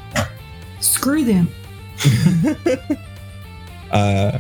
[0.81, 1.49] Screw them.
[3.91, 4.39] Uh,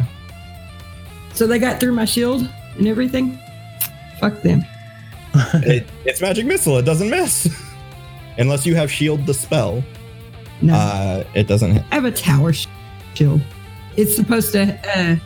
[1.34, 2.48] So they got through my shield
[2.78, 3.38] and everything?
[4.18, 4.64] Fuck them.
[5.54, 6.78] it, it's magic missile.
[6.78, 7.48] It doesn't miss
[8.38, 9.82] unless you have shield the spell.
[10.60, 10.74] No.
[10.74, 11.84] Uh, it doesn't hit.
[11.90, 12.66] I have a tower sh-
[13.14, 13.42] shield.
[13.96, 15.16] It's supposed to, uh,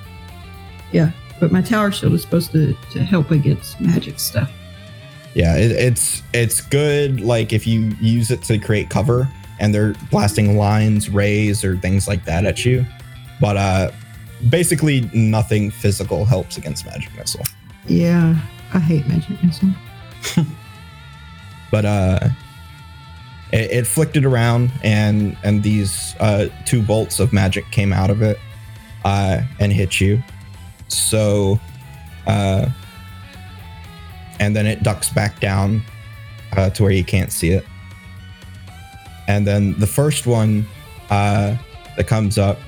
[0.93, 4.51] yeah, but my tower shield is supposed to, to help against magic stuff.
[5.35, 7.21] Yeah, it, it's it's good.
[7.21, 12.09] Like if you use it to create cover, and they're blasting lines, rays, or things
[12.09, 12.85] like that at you.
[13.41, 13.91] But uh,
[14.49, 17.45] basically, nothing physical helps against magic missile.
[17.87, 18.35] Yeah,
[18.73, 19.71] I hate magic missile.
[21.71, 22.19] but uh
[23.53, 28.11] it, it flicked it around and and these uh two bolts of magic came out
[28.11, 28.39] of it
[29.05, 30.23] uh and hit you.
[30.89, 31.61] So
[32.27, 32.69] uh
[34.39, 35.83] and then it ducks back down
[36.57, 37.65] uh to where you can't see it.
[39.29, 40.67] And then the first one
[41.11, 41.57] uh
[41.97, 42.59] that comes up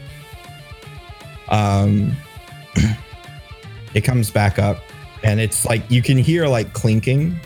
[1.49, 2.17] um
[3.95, 4.83] it comes back up
[5.25, 7.39] and it's like you can hear like clinking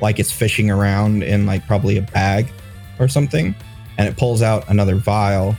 [0.00, 2.50] like it's fishing around in like probably a bag
[2.98, 3.54] or something
[3.98, 5.56] and it pulls out another vial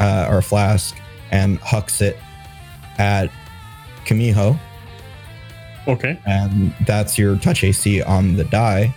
[0.00, 0.96] uh, or a flask
[1.30, 2.16] and hucks it
[2.98, 3.30] at
[4.06, 4.58] Kumiho
[5.86, 6.18] Okay.
[6.26, 8.94] and that's your touch AC on the die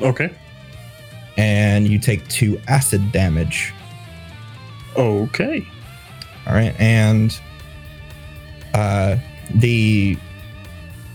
[0.00, 0.30] Okay.
[1.36, 3.72] and you take two acid damage
[4.96, 5.66] Okay.
[6.46, 7.38] all right and
[8.74, 9.16] uh
[9.56, 10.16] the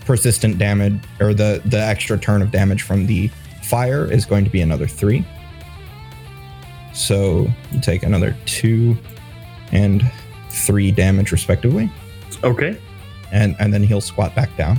[0.04, 3.28] persistent damage or the the extra turn of damage from the
[3.62, 5.24] fire is going to be another three.
[6.92, 8.96] So you take another two
[9.72, 10.10] and
[10.50, 11.90] three damage respectively.
[12.42, 12.76] Okay.
[13.32, 14.78] and and then he'll squat back down.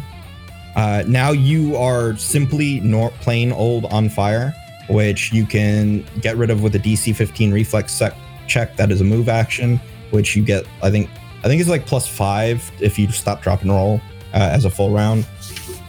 [0.75, 4.53] Uh now you are simply nor- plain old on fire
[4.89, 8.15] which you can get rid of with a dc 15 reflex sec-
[8.47, 8.75] check.
[8.75, 9.79] That is a move action
[10.09, 11.09] which you get i think
[11.43, 14.01] i think it's like plus five if you stop drop and roll
[14.33, 15.25] as a full round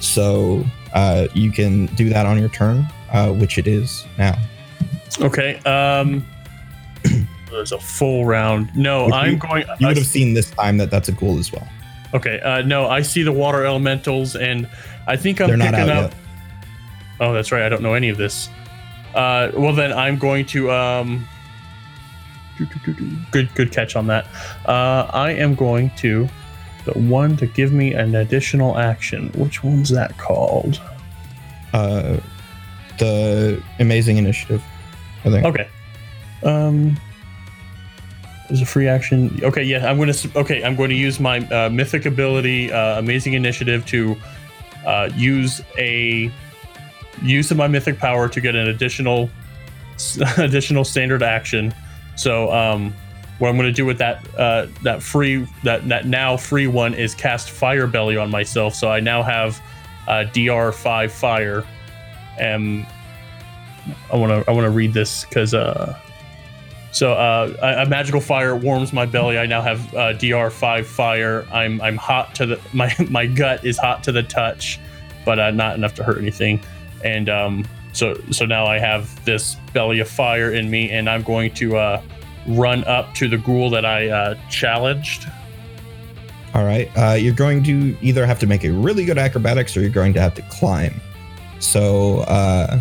[0.00, 4.36] so uh you can do that on your turn uh which it is now
[5.20, 5.56] Okay.
[5.66, 6.26] Um.
[7.50, 8.74] There's a full round.
[8.74, 9.64] No, Which I'm you- going.
[9.78, 11.68] you would have seen this time that that's a ghoul as well
[12.14, 12.40] okay.
[12.40, 14.66] Uh, no, I see the water elementals, and
[15.06, 16.10] I think I'm they're not picking up.
[16.12, 16.18] yet
[17.20, 17.62] Oh, that's right.
[17.62, 18.48] I don't know any of this.
[19.14, 20.70] Uh, well, then I'm going to.
[20.72, 21.26] Um,
[23.30, 24.26] good, good catch on that.
[24.66, 26.28] Uh, I am going to
[26.84, 29.30] the one to give me an additional action.
[29.34, 30.80] Which one's that called?
[31.72, 32.18] uh
[32.98, 34.62] the amazing initiative
[35.24, 35.66] i think Okay.
[36.44, 37.00] Um,
[38.48, 39.40] there's a free action.
[39.42, 40.12] Okay, yeah, I'm gonna.
[40.34, 44.16] Okay, I'm going to use my uh, mythic ability, uh, amazing initiative, to
[44.84, 46.30] uh, use a
[47.22, 49.30] use of my mythic power to get an additional
[50.36, 51.72] additional standard action.
[52.16, 52.92] So, um,
[53.38, 56.94] what I'm going to do with that uh, that free that that now free one
[56.94, 58.74] is cast fire belly on myself.
[58.74, 59.60] So I now have
[60.06, 61.64] uh, DR five fire.
[62.40, 62.86] Um,
[64.12, 65.98] I want to I want to read this because uh,
[66.92, 69.38] so uh, a, a magical fire warms my belly.
[69.38, 71.46] I now have uh, DR five fire.
[71.50, 74.78] I'm I'm hot to the my my gut is hot to the touch,
[75.24, 76.60] but uh, not enough to hurt anything.
[77.02, 81.22] And um, so so now I have this belly of fire in me, and I'm
[81.22, 82.02] going to uh,
[82.46, 85.26] run up to the ghoul that I uh, challenged.
[86.54, 86.90] All right.
[86.96, 90.12] Uh, you're going to either have to make a really good acrobatics or you're going
[90.14, 91.00] to have to climb.
[91.60, 92.80] So uh,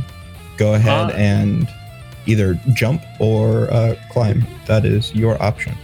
[0.57, 1.69] go ahead Uh, and
[2.25, 4.45] either jump or uh, climb.
[4.65, 5.75] That is your option.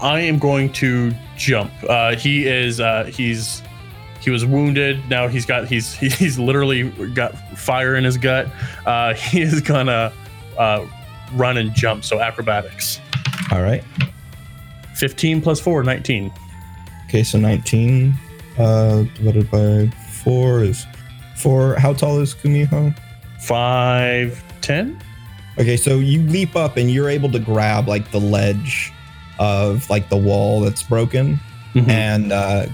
[0.00, 1.72] I am going to jump.
[1.88, 3.62] Uh, he is uh, he's
[4.20, 5.02] he was wounded.
[5.08, 8.48] Now he's got he's he's literally got fire in his gut.
[8.86, 10.12] Uh, he is gonna
[10.56, 10.86] uh,
[11.34, 13.00] run and jump, so acrobatics.
[13.52, 13.84] All right.
[14.94, 16.32] 15 plus 4, 19.
[17.06, 18.14] Okay, so 19
[18.58, 19.86] uh, divided by
[20.22, 20.86] 4 is
[21.36, 21.74] 4.
[21.76, 22.94] How tall is Kumiho?
[23.40, 25.02] 5, 10?
[25.58, 28.92] Okay, so you leap up and you're able to grab like the ledge
[29.38, 31.40] of like the wall that's broken
[31.74, 31.88] Mm-hmm.
[31.88, 32.66] and uh,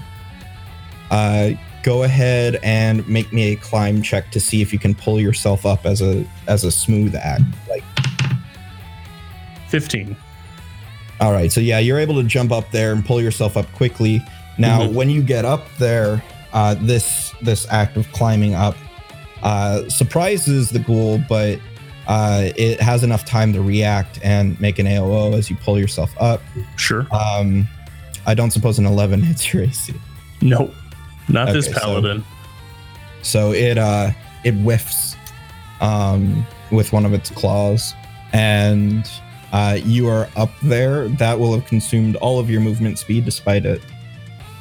[1.11, 1.51] uh,
[1.83, 5.67] go ahead and make me a climb check to see if you can pull yourself
[5.67, 7.43] up as a as a smooth act.
[7.69, 7.83] Like,
[9.69, 10.15] 15.
[11.19, 14.21] all right, so yeah, you're able to jump up there and pull yourself up quickly.
[14.59, 14.93] Now, Mhm.
[14.93, 16.21] when you get up there,
[16.53, 18.75] uh, this this act of climbing up
[19.43, 21.59] uh, surprises the ghoul, but
[22.07, 26.11] uh, it has enough time to react and make an AOO as you pull yourself
[26.19, 26.41] up.
[26.75, 27.05] Sure.
[27.11, 27.67] Um,
[28.25, 29.93] I don't suppose an 11 hits your AC.
[30.41, 30.73] Nope.
[31.29, 32.23] Not this Okay, so- paladin.
[33.23, 34.11] So it uh
[34.43, 35.15] it whiffs
[35.81, 37.93] um with one of its claws
[38.33, 39.07] and
[39.57, 41.07] uh you are up there.
[41.23, 43.81] That will have consumed all of your movement speed despite it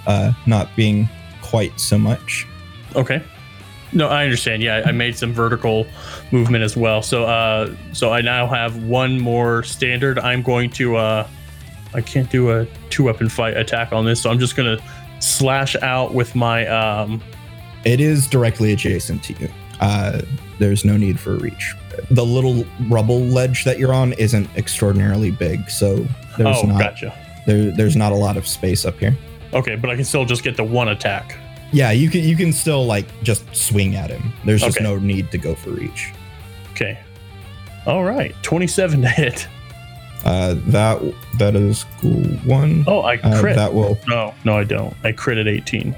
[0.07, 1.09] uh not being
[1.43, 2.47] quite so much.
[2.95, 3.21] Okay.
[3.93, 4.63] No, I understand.
[4.63, 5.87] Yeah, I made some vertical
[6.33, 7.03] movement as well.
[7.03, 10.19] So uh so I now have one more standard.
[10.19, 11.27] I'm going to uh
[11.95, 14.79] I can't do a two weapon fight attack on this, so I'm just gonna
[15.21, 17.23] slash out with my um
[17.85, 19.49] It is directly adjacent to you.
[19.81, 20.23] Uh
[20.59, 21.75] there's no need for a reach.
[22.11, 25.97] The little rubble ledge that you're on isn't extraordinarily big, so
[26.39, 27.15] there's Oh, not gotcha.
[27.47, 29.17] there, there's not a lot of space up here.
[29.53, 31.37] Okay, but I can still just get the one attack.
[31.73, 34.33] Yeah, you can you can still like just swing at him.
[34.45, 34.85] There's just Okay.
[34.85, 36.13] no need to go for reach.
[36.73, 36.99] Okay.
[37.87, 38.35] All right.
[38.43, 39.49] 27 to hit.
[40.25, 41.01] Uh, that
[41.39, 42.85] that is cool one.
[42.87, 43.57] Oh, I Uh, crit.
[43.57, 44.95] that will no, no, I don't.
[45.05, 45.95] I crit at 18.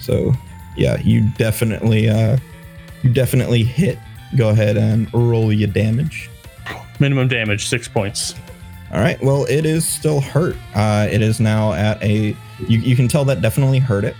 [0.00, 0.34] so
[0.76, 2.36] yeah, you definitely uh
[3.02, 3.98] you definitely hit.
[4.36, 6.30] Go ahead and roll your damage.
[7.00, 8.34] Minimum damage, six points.
[8.92, 9.20] All right.
[9.22, 10.56] Well, it is still hurt.
[10.74, 12.36] Uh, it is now at a.
[12.66, 14.16] You, you can tell that definitely hurt it,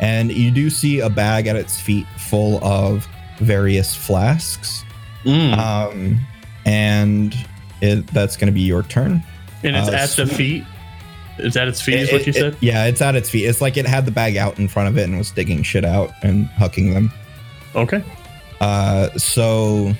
[0.00, 3.06] and you do see a bag at its feet full of
[3.38, 4.84] various flasks.
[5.24, 5.56] Mm.
[5.58, 6.20] Um,
[6.66, 7.34] and
[7.80, 9.22] it that's going to be your turn.
[9.62, 10.64] and it's uh, at the feet.
[11.38, 12.52] Is at its feet, is what you it- said?
[12.52, 13.46] it- yeah, it's at its feet.
[13.46, 15.84] It's like it had the bag out in front of it and was digging shit
[15.84, 17.10] out and hucking them.
[17.74, 18.04] Okay.
[18.62, 19.92] Uh, so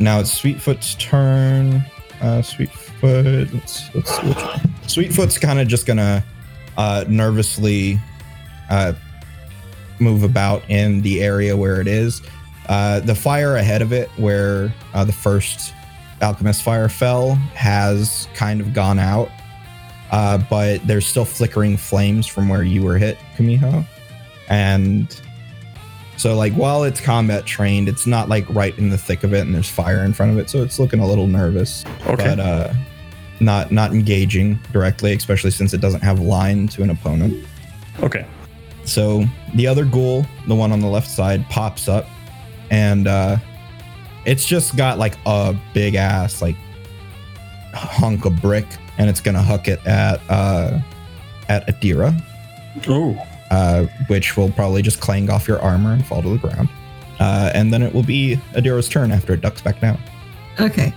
[0.00, 1.84] now it's Sweetfoot's turn.
[2.20, 3.54] Uh, Sweetfoot.
[3.54, 4.20] Let's let's.
[4.92, 6.24] Sweetfoot's kind of just gonna
[6.76, 8.00] uh, nervously
[8.70, 8.94] uh,
[10.00, 12.22] move about in the area where it is.
[12.68, 15.72] Uh, the fire ahead of it, where uh, the first
[16.20, 19.30] alchemist fire fell, has kind of gone out.
[20.10, 23.86] Uh, but there's still flickering flames from where you were hit, Kumiho.
[24.48, 25.21] And
[26.16, 29.40] so, like, while it's combat trained, it's not like right in the thick of it,
[29.40, 31.84] and there's fire in front of it, so it's looking a little nervous.
[32.06, 32.24] Okay.
[32.24, 32.72] But uh,
[33.40, 37.44] not not engaging directly, especially since it doesn't have line to an opponent.
[38.00, 38.26] okay.
[38.84, 42.06] So the other ghoul, the one on the left side, pops up,
[42.70, 43.36] and uh,
[44.24, 46.56] it's just got like a big ass like
[47.74, 48.66] hunk of brick,
[48.98, 50.78] and it's gonna huck it at uh,
[51.48, 52.20] at Adira,
[52.88, 53.16] Oh.
[53.52, 56.68] Uh, which will probably just clang off your armor and fall to the ground.
[57.20, 59.98] Uh, and then it will be Adira's turn after it ducks back down.
[60.58, 60.92] Okay.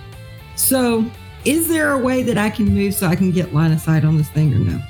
[0.56, 1.04] So,
[1.44, 4.04] is there a way that I can move so I can get line of sight
[4.04, 4.80] on this thing or no?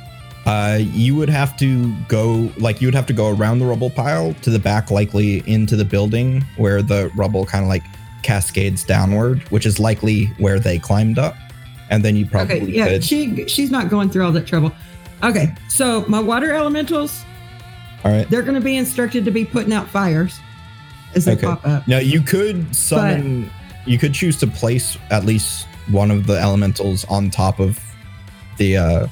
[0.46, 3.90] Uh, you would have to go like you would have to go around the rubble
[3.90, 7.83] pile to the back, likely into the building where the rubble kind of like
[8.22, 11.35] cascades downward, which is likely where they climbed up.
[11.90, 13.05] And then you probably Okay, yeah, could.
[13.05, 14.70] she she's not going through all that trouble.
[15.24, 17.24] Okay, so my water elementals,
[18.07, 18.29] all right.
[18.31, 20.38] they're going to be instructed to be putting out fires
[21.14, 21.47] as they Okay.
[21.47, 21.87] pop up.
[21.88, 23.51] Now you could summon.
[23.87, 27.79] you could choose to place at least one of the elementals on top of
[28.59, 29.07] the uh,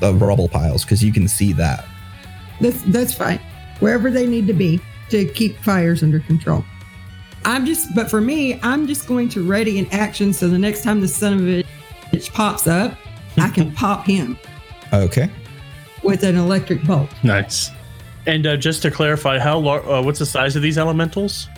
[0.00, 1.84] the rubble piles because you can see that.
[2.60, 3.40] That's that's fine.
[3.80, 4.80] Wherever they need to be
[5.10, 6.64] to keep fires under control.
[7.44, 10.82] I'm just, but for me, I'm just going to ready an action so the next
[10.82, 11.62] time the son of a
[12.12, 12.96] bitch pops up,
[13.36, 14.36] I can pop him
[14.92, 15.30] Okay.
[16.02, 17.08] with an electric bolt.
[17.22, 17.70] Nice.
[18.26, 21.48] And uh, just to clarify, how lar- uh, what's the size of these elementals?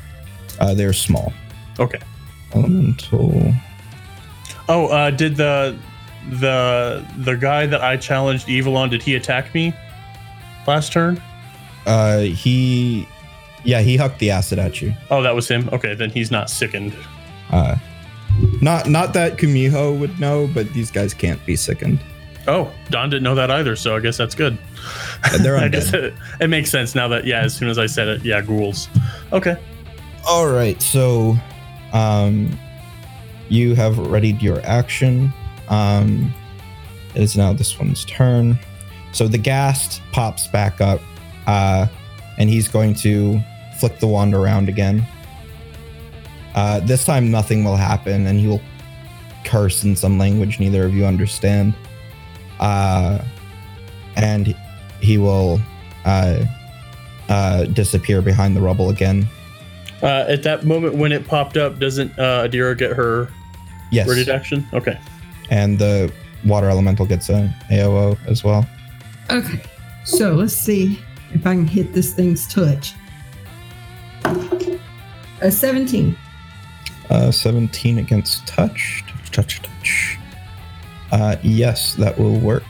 [0.61, 1.33] Uh, they're small.
[1.79, 2.01] Okay.
[2.55, 3.55] Elemental.
[4.69, 5.79] Oh, uh, did the
[6.41, 8.91] the the guy that I challenged evil on?
[8.91, 9.73] Did he attack me
[10.67, 11.23] last turn?
[11.87, 13.09] Uh, he,
[13.65, 14.93] yeah, he hucked the acid at you.
[15.11, 15.71] Oh, that was him.
[15.73, 16.95] Okay, then he's not sickened.
[17.51, 17.77] Uh,
[18.61, 21.99] not not that Kumiho would know, but these guys can't be sickened.
[22.49, 24.57] Oh, Don didn't know that either, so I guess that's good.
[25.23, 27.85] Uh, They're I guess it, it makes sense now that yeah, as soon as I
[27.87, 28.89] said it, yeah, ghouls.
[29.33, 29.57] Okay.
[30.27, 31.37] All right, so,
[31.93, 32.59] um,
[33.51, 35.33] you have readied your action.
[35.69, 36.33] Um,
[37.15, 38.59] it is now this one's turn.
[39.13, 41.01] So the ghast pops back up,
[41.47, 41.87] uh,
[42.39, 43.41] and he's going to
[43.79, 45.07] flick the wand around again.
[46.55, 48.63] Uh, this time, nothing will happen, and he will
[49.45, 51.75] curse in some language neither of you understand.
[52.61, 53.23] Uh,
[54.17, 54.55] and
[55.01, 55.61] he will
[56.05, 56.45] uh,
[57.29, 59.27] uh, disappear behind the rubble again.
[60.03, 63.29] Uh, at that moment when it popped up, doesn't uh, Adira get her
[63.91, 64.67] Yes, ready action?
[64.73, 64.99] Okay.
[65.51, 66.13] and the
[66.45, 68.69] water elemental gets an AOO as well.
[69.31, 69.61] Okay.
[70.05, 70.99] So let's see
[71.33, 72.95] if I can hit this thing's touch.
[75.41, 76.17] A 17.
[77.11, 79.05] Uh, 17 against touch.
[79.07, 80.08] Touch, touch, touch.
[81.11, 82.65] Uh, yes, that will work.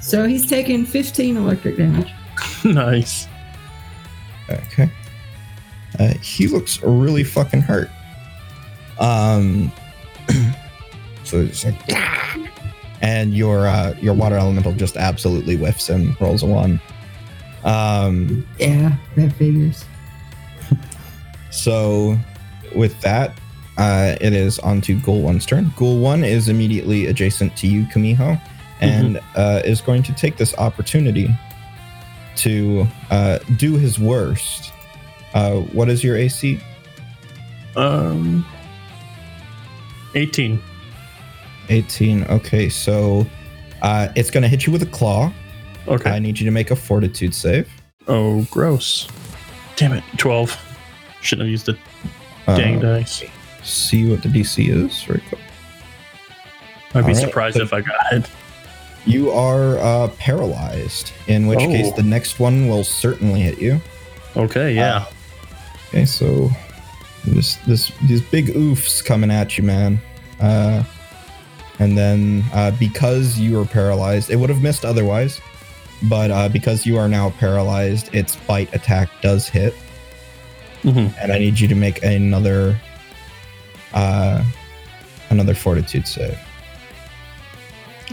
[0.00, 2.12] So he's taking 15 electric damage.
[2.64, 3.26] nice.
[4.50, 4.90] Okay.
[5.98, 7.90] Uh, he looks really fucking hurt.
[8.98, 9.72] Um.
[11.24, 11.74] so it's like,
[13.00, 16.16] and your uh, your water elemental just absolutely whiffs him.
[16.20, 16.80] Rolls a one.
[17.64, 18.46] Um.
[18.58, 19.84] Yeah, that figures.
[21.50, 22.18] So,
[22.74, 23.32] with that,
[23.76, 25.72] uh, it is on to Ghoul One's turn.
[25.76, 28.40] Ghoul One is immediately adjacent to you, Kumiho,
[28.80, 31.28] and uh, is going to take this opportunity
[32.36, 34.72] to uh, do his worst.
[35.34, 36.60] Uh, what is your AC?
[37.76, 38.46] Um,
[40.14, 40.62] 18.
[41.68, 42.24] 18.
[42.24, 43.26] Okay, so
[43.82, 45.32] uh, it's going to hit you with a claw.
[45.88, 46.10] Okay.
[46.10, 47.68] I need you to make a fortitude save.
[48.08, 49.08] oh, gross.
[49.76, 50.04] Damn it.
[50.18, 50.56] 12.
[51.20, 51.76] Shouldn't have used the
[52.46, 53.24] Uh, dang dice.
[53.64, 55.40] See what the DC is, right quick.
[56.90, 58.30] I'd be alright, surprised so- if I got it.
[59.06, 61.66] You are uh, paralyzed, in which Oh.
[61.66, 63.80] case the next one will certainly hit you.
[64.36, 65.04] Okay, yeah.
[65.88, 66.50] Okay, so
[67.24, 70.00] this this these big oofs coming at you, man.
[70.40, 70.82] Uh,
[71.80, 75.38] and then uh, because you are paralyzed, it would have missed otherwise,
[76.04, 79.74] but uh, because you are now paralyzed, its bite attack does hit,
[80.82, 82.78] hmm and I need you to make another
[83.94, 84.44] uh,
[85.30, 86.38] another fortitude save.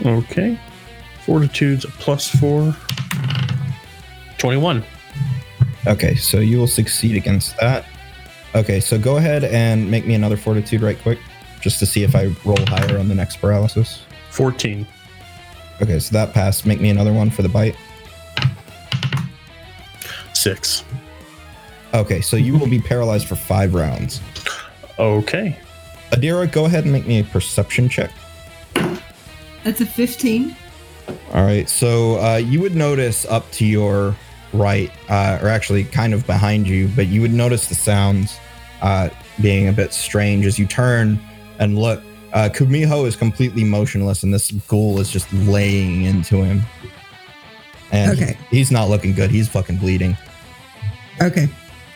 [0.04, 0.58] Okay.
[1.24, 2.74] Fortitude's a plus four.
[4.38, 4.82] 21.
[5.86, 7.84] Okay, so you will succeed against that.
[8.54, 11.18] Okay, so go ahead and make me another fortitude right quick,
[11.60, 14.04] just to see if I roll higher on the next paralysis.
[14.30, 14.86] 14.
[15.80, 16.66] Okay, so that passed.
[16.66, 17.76] Make me another one for the bite.
[20.34, 20.84] Six.
[21.94, 24.20] Okay, so you will be paralyzed for five rounds.
[24.98, 25.58] Okay.
[26.12, 28.10] Adira, go ahead and make me a perception check.
[29.64, 30.56] That's a 15.
[31.32, 34.14] All right, so uh, you would notice up to your
[34.52, 38.38] right, uh, or actually kind of behind you, but you would notice the sounds
[38.82, 39.08] uh,
[39.40, 41.18] being a bit strange as you turn
[41.58, 42.02] and look.
[42.34, 46.62] Uh, Kumiho is completely motionless, and this ghoul is just laying into him.
[47.90, 48.36] And Okay.
[48.50, 49.30] he's not looking good.
[49.30, 50.16] He's fucking bleeding.
[51.20, 51.48] Okay.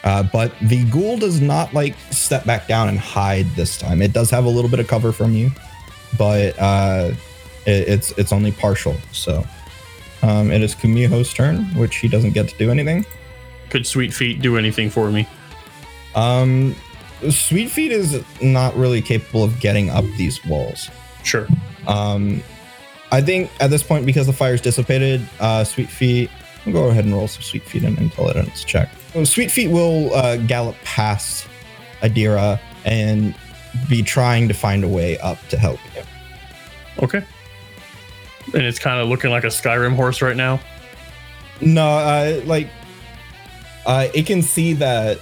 [0.04, 4.00] Uh, but the ghoul does not like step back down and hide this time.
[4.00, 5.50] It does have a little bit of cover from you,
[6.16, 7.12] but uh,
[7.66, 8.96] it, it's it's only partial.
[9.12, 9.44] So
[10.22, 13.04] um, it is Kumiho's turn, which he doesn't get to do anything.
[13.70, 15.26] Could Sweet Feet do anything for me?
[16.14, 16.76] Um,
[17.30, 20.88] Sweet Feet is not really capable of getting up these walls.
[21.24, 21.48] Sure.
[21.86, 22.42] Um,
[23.10, 26.30] I think at this point, because the fire's dissipated, uh, Sweet Feet,
[26.64, 28.88] I'll go ahead and roll some Sweet Feet and intelligence check.
[29.16, 31.48] So Sweet Feet will uh, gallop past
[32.02, 33.34] Adira and
[33.88, 36.02] be trying to find a way up to help you.
[37.02, 37.24] Okay.
[38.52, 40.60] And it's kind of looking like a Skyrim horse right now.
[41.62, 42.68] No, uh, like,
[43.86, 45.18] uh, it can see that,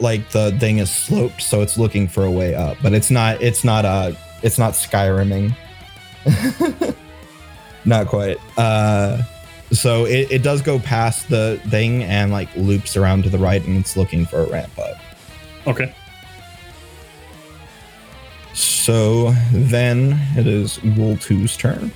[0.00, 3.40] like, the thing is sloped, so it's looking for a way up, but it's not,
[3.40, 4.10] it's not, uh,
[4.42, 5.56] it's not Skyriming.
[7.84, 8.38] not quite.
[8.56, 9.22] Uh,
[9.76, 13.64] so it, it does go past the thing and, like, loops around to the right,
[13.64, 14.96] and it's looking for a ramp up.
[15.66, 15.94] Okay.
[18.52, 21.90] So then it is Ghoul 2's turn.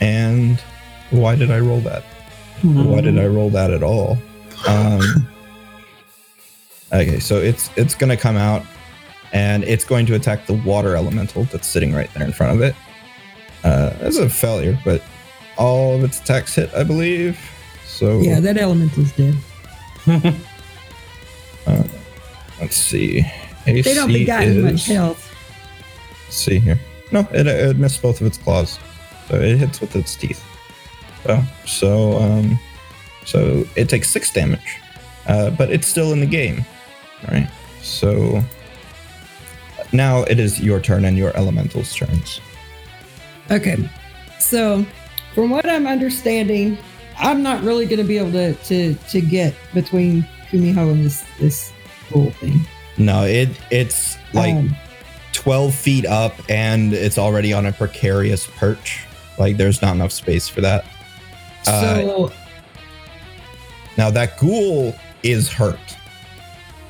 [0.00, 0.60] And
[1.10, 2.04] why did I roll that?
[2.62, 4.18] Why did I roll that at all?
[4.66, 5.28] Um,
[6.92, 8.64] okay, so it's it's gonna come out
[9.32, 12.62] and it's going to attack the water elemental that's sitting right there in front of
[12.62, 12.74] it.
[13.64, 15.02] Uh, that's a failure, but
[15.56, 17.38] all of its attacks hit, I believe.
[17.86, 19.34] So Yeah, that elemental's dead.
[22.60, 23.24] let's see.
[23.66, 25.34] AC They don't be gotten much health.
[26.24, 26.78] Let's see here.
[27.12, 28.78] No, it, it missed both of its claws,
[29.28, 30.42] so it hits with its teeth.
[31.24, 32.58] So, so, um,
[33.24, 34.80] so it takes six damage,
[35.26, 36.64] uh, but it's still in the game.
[37.30, 37.48] right?
[37.82, 38.42] So
[39.92, 42.40] now it is your turn and your elementals' turns.
[43.50, 43.76] Okay.
[44.38, 44.84] So,
[45.34, 46.78] from what I'm understanding,
[47.18, 51.24] I'm not really going to be able to, to to get between Kumiho and this
[51.38, 51.72] this
[52.12, 52.60] whole thing.
[52.98, 54.74] No, it it's like Um,
[55.32, 59.04] 12 feet up and it's already on a precarious perch.
[59.38, 60.84] Like there's not enough space for that.
[61.66, 62.32] Uh, so
[63.98, 65.78] Now that ghoul is hurt.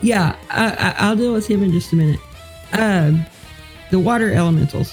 [0.02, 2.20] yeah, I, I, I'll deal with him in just a minute.
[2.72, 3.24] Um,
[3.90, 4.92] the water elementals.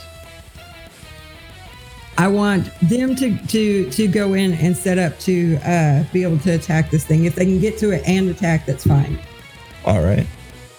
[2.22, 6.38] I want them to to to go in and set up to uh, be able
[6.41, 7.26] to attack this thing.
[7.26, 9.19] If they can get to it and attack, that's fine.
[9.86, 10.28] All right.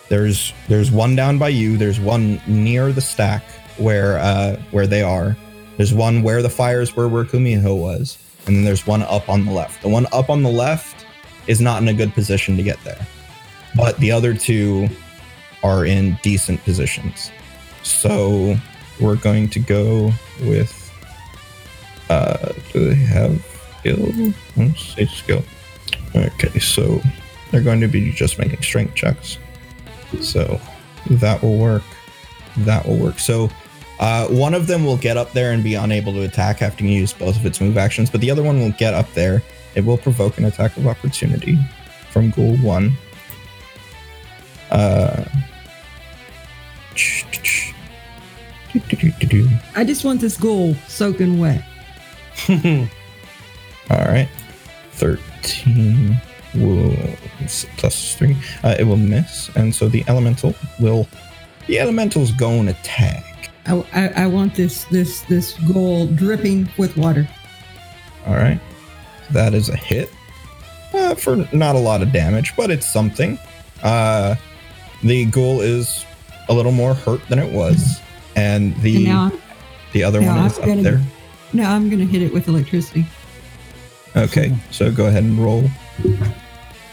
[0.08, 1.76] There's there's one down by you.
[1.76, 3.42] There's one near the stack
[3.76, 5.36] where uh where they are.
[5.78, 9.44] There's one where the fires were where Kumiho was, and then there's one up on
[9.44, 9.82] the left.
[9.82, 11.06] The one up on the left
[11.48, 13.04] is not in a good position to get there,
[13.74, 14.88] but the other two
[15.64, 17.32] are in decent positions.
[17.82, 18.54] So
[19.00, 20.12] we're going to go
[20.42, 20.81] with.
[22.12, 23.42] Uh, do they have
[23.78, 24.32] skill?
[24.54, 25.42] Let's say skill.
[26.14, 27.00] Okay, so
[27.50, 29.38] they're going to be just making strength checks.
[30.20, 30.60] So
[31.08, 31.84] that will work.
[32.58, 33.18] That will work.
[33.18, 33.48] So
[33.98, 36.90] uh, one of them will get up there and be unable to attack after you
[36.90, 39.42] use both of its move actions, but the other one will get up there.
[39.74, 41.58] It will provoke an attack of opportunity
[42.10, 42.92] from Ghoul 1.
[44.70, 45.24] Uh,
[49.74, 51.64] I just want this ghoul soaking wet.
[53.90, 54.28] All right.
[54.92, 56.16] 13
[56.54, 56.94] will
[57.76, 58.36] plus 3.
[58.62, 59.50] Uh, it will miss.
[59.56, 61.08] And so the elemental will.
[61.66, 63.50] The elemental's go and attack.
[63.66, 67.28] I, I, I want this this this ghoul dripping with water.
[68.26, 68.60] All right.
[69.30, 70.10] That is a hit.
[70.92, 73.38] Uh, for not a lot of damage, but it's something.
[73.82, 74.34] Uh,
[75.02, 76.04] the ghoul is
[76.48, 78.00] a little more hurt than it was.
[78.36, 79.32] And the And now,
[79.92, 81.00] the other now one is I'm up gonna- there.
[81.52, 83.06] Now I'm gonna hit it with electricity.
[84.16, 85.64] Okay, so go ahead and roll.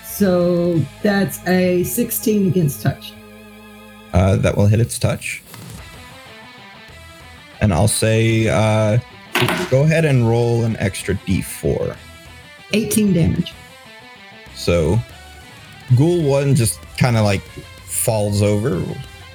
[0.06, 3.14] So that's a 16 against touch.
[4.14, 5.42] Uh, that will hit its touch.
[7.62, 9.00] And I'll say, uh,
[9.70, 11.96] go ahead and roll an extra d4.
[12.74, 13.54] 18 damage.
[14.56, 15.00] So,
[15.98, 18.76] Ghoul 1 just kind of like falls over,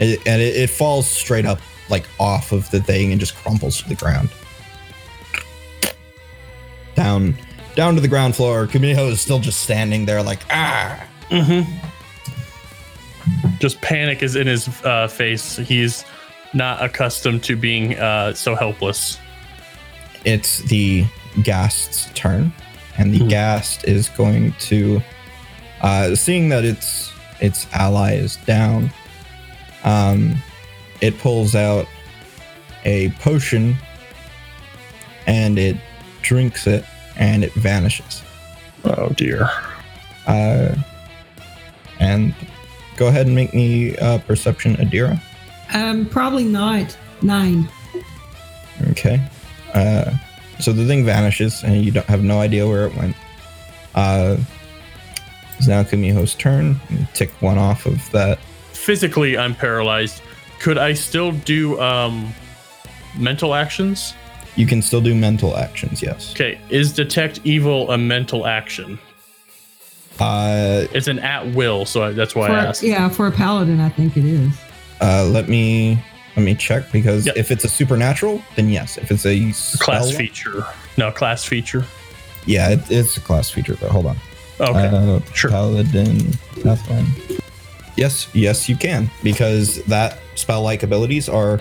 [0.00, 3.88] and it, it falls straight up, like off of the thing, and just crumples to
[3.88, 4.30] the ground.
[6.95, 7.34] Down,
[7.74, 8.66] down to the ground floor.
[8.66, 11.05] Kumiho is still just standing there, like ah.
[11.30, 11.70] Mm-hmm.
[13.59, 15.57] Just panic is in his uh, face.
[15.57, 16.05] He's
[16.53, 19.18] not accustomed to being uh, so helpless.
[20.24, 21.05] it's the
[21.42, 22.53] ghast's turn
[22.97, 23.28] and the Hmm.
[23.28, 25.03] ghast is going to
[25.82, 28.90] uh seeing that its its ally is down
[29.82, 30.34] um
[31.03, 31.86] it pulls out
[32.84, 33.76] a potion
[35.26, 35.76] and it
[36.24, 36.84] drinks it
[37.16, 38.22] and it vanishes
[38.84, 39.48] Oh dear.
[40.26, 40.74] uh
[42.00, 42.34] and
[42.96, 45.20] go ahead and make me uh perception adira
[45.72, 47.68] Um, probably not nine.
[48.90, 49.20] Okay.
[49.72, 50.10] Uh,
[50.60, 53.16] so the thing vanishes, and you don't have no idea where it went.
[53.94, 54.36] Uh,
[55.58, 56.78] it's now Kumiho's turn.
[57.14, 58.38] Tick one off of that.
[58.72, 60.20] Physically, I'm paralyzed.
[60.60, 62.32] Could I still do um,
[63.18, 64.14] mental actions?
[64.57, 66.32] You can still do mental actions, yes.
[66.32, 68.98] Okay, is detect evil a mental action?
[70.20, 72.82] Uh, It's an at will, so I, that's why For, I asked.
[72.82, 74.52] yeah, for a paladin, I think it is.
[75.00, 75.98] uh, let me
[76.36, 77.36] let me check because Yep.
[77.36, 78.96] if it's a supernatural, then yes.
[78.98, 80.64] If it's a Class feature.
[80.96, 81.84] No, class feature.
[82.46, 83.76] yeah, it, it's a class feature.
[83.80, 84.16] But hold on.
[84.61, 84.86] Okay.
[84.86, 85.50] Uh, Sure.
[85.50, 86.32] Paladin,
[86.62, 87.40] Pathfind.
[87.96, 91.61] Yes, yes, you can because that spell-like abilities are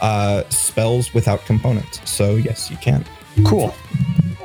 [0.00, 2.00] uh, spells without components.
[2.08, 3.04] So yes, you can.
[3.44, 3.74] Cool.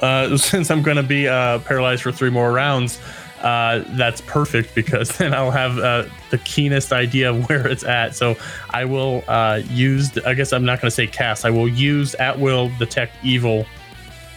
[0.01, 2.99] Uh, since I'm going to be uh, paralyzed for three more rounds,
[3.43, 8.15] uh, that's perfect because then I'll have uh, the keenest idea of where it's at.
[8.15, 8.35] So
[8.69, 12.15] I will uh, use, I guess I'm not going to say cast, I will use
[12.15, 13.65] at will detect evil,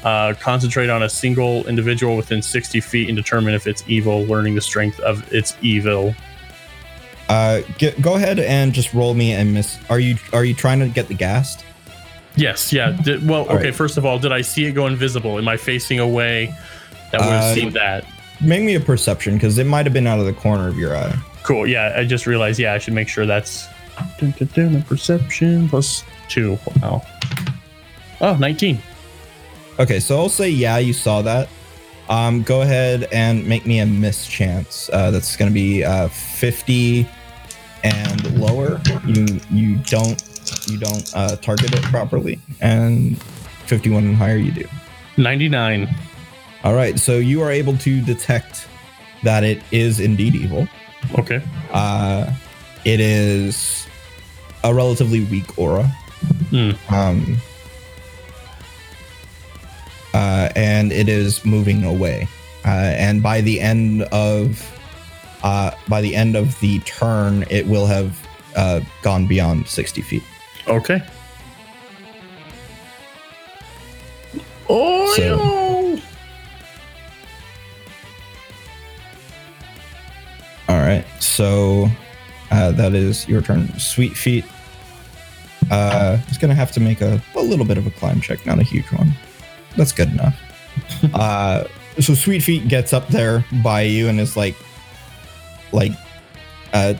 [0.04, 4.54] uh, concentrate on a single individual within 60 feet and determine if it's evil, learning
[4.54, 6.14] the strength of its evil.
[7.28, 9.78] Uh, get, go ahead and just roll me and miss.
[9.90, 11.64] Are you are you trying to get the ghast?
[12.36, 12.90] Yes, yeah.
[12.90, 13.74] Did, well, All okay, right.
[13.74, 15.38] first of all, did I see it go invisible?
[15.38, 16.54] Am I facing away
[17.10, 18.04] that would have Uh, seen that?
[18.42, 20.94] Make me a perception because it might have been out of the corner of your
[20.94, 21.16] eye.
[21.42, 21.66] Cool.
[21.66, 22.58] Yeah, I just realized.
[22.58, 23.66] Yeah, I should make sure that's
[24.20, 26.58] dun, dun, dun, perception plus two.
[26.82, 27.02] Wow.
[28.20, 28.78] Oh, 19.
[29.78, 31.48] Okay, so I'll say yeah, you saw that.
[32.09, 34.88] Um, go ahead and make me a mischance.
[34.92, 37.09] Uh, that's going to be uh, 50
[37.84, 38.80] and lower.
[39.07, 40.22] You you don't
[40.68, 43.20] you don't uh, target it properly, and
[43.66, 44.64] 51 and higher you do.
[45.16, 45.88] 99.
[46.64, 48.68] All right, so you are able to detect
[49.22, 50.68] that it is indeed evil.
[51.18, 51.42] Okay.
[51.72, 52.32] Uh,
[52.84, 53.86] it is
[54.64, 55.84] a relatively weak aura.
[56.50, 56.70] Hmm.
[56.88, 57.36] Um,
[60.16, 62.26] uh, and it is moving away.
[62.64, 64.58] Uh, and by the end of
[65.44, 68.10] uh, by the end of the turn, it will have
[68.56, 70.22] uh, gone beyond sixty feet.
[70.66, 71.00] Okay.
[74.68, 76.00] Oh, So- no.
[80.68, 81.86] All right, so
[82.50, 83.68] uh, that is your turn.
[83.78, 84.44] Sweet feet.
[85.70, 88.58] Uh, it's gonna have to make a, a little bit of a climb check, not
[88.58, 89.12] a huge one.
[89.76, 90.38] That's good enough.
[91.14, 91.64] uh,
[92.00, 94.56] so Sweet Feet gets up there by you and is like,
[95.72, 95.92] like,
[96.72, 96.94] uh,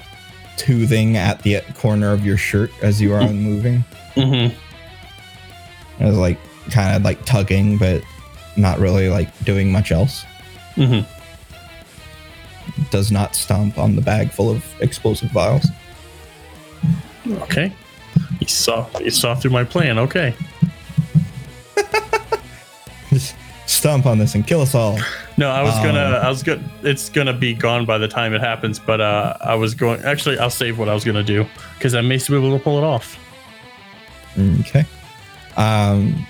[0.57, 3.85] toothing at the corner of your shirt as you are unmoving.
[4.15, 4.57] Mm-hmm.
[5.99, 6.39] And is like
[6.71, 8.03] kind of like tugging, but
[8.57, 10.25] not really like doing much else.
[10.77, 11.11] Mm-hmm.
[12.91, 15.67] Does not stomp on the bag full of explosive vials.
[17.29, 17.73] Okay.
[18.41, 19.99] You saw you saw through my plan.
[19.99, 20.35] Okay.
[23.67, 24.99] Stomp on this and kill us all.
[25.37, 28.33] No, I was gonna Um, I was gonna it's gonna be gone by the time
[28.33, 31.45] it happens, but uh I was going actually I'll save what I was gonna do
[31.75, 33.19] because I may still be able to pull it off.
[34.61, 34.85] Okay.
[35.57, 36.27] Um,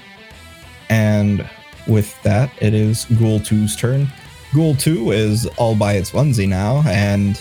[0.88, 1.48] and
[1.86, 4.08] with that, it is Ghoul 2's turn.
[4.54, 7.40] Ghoul 2 is all by its onesie now, and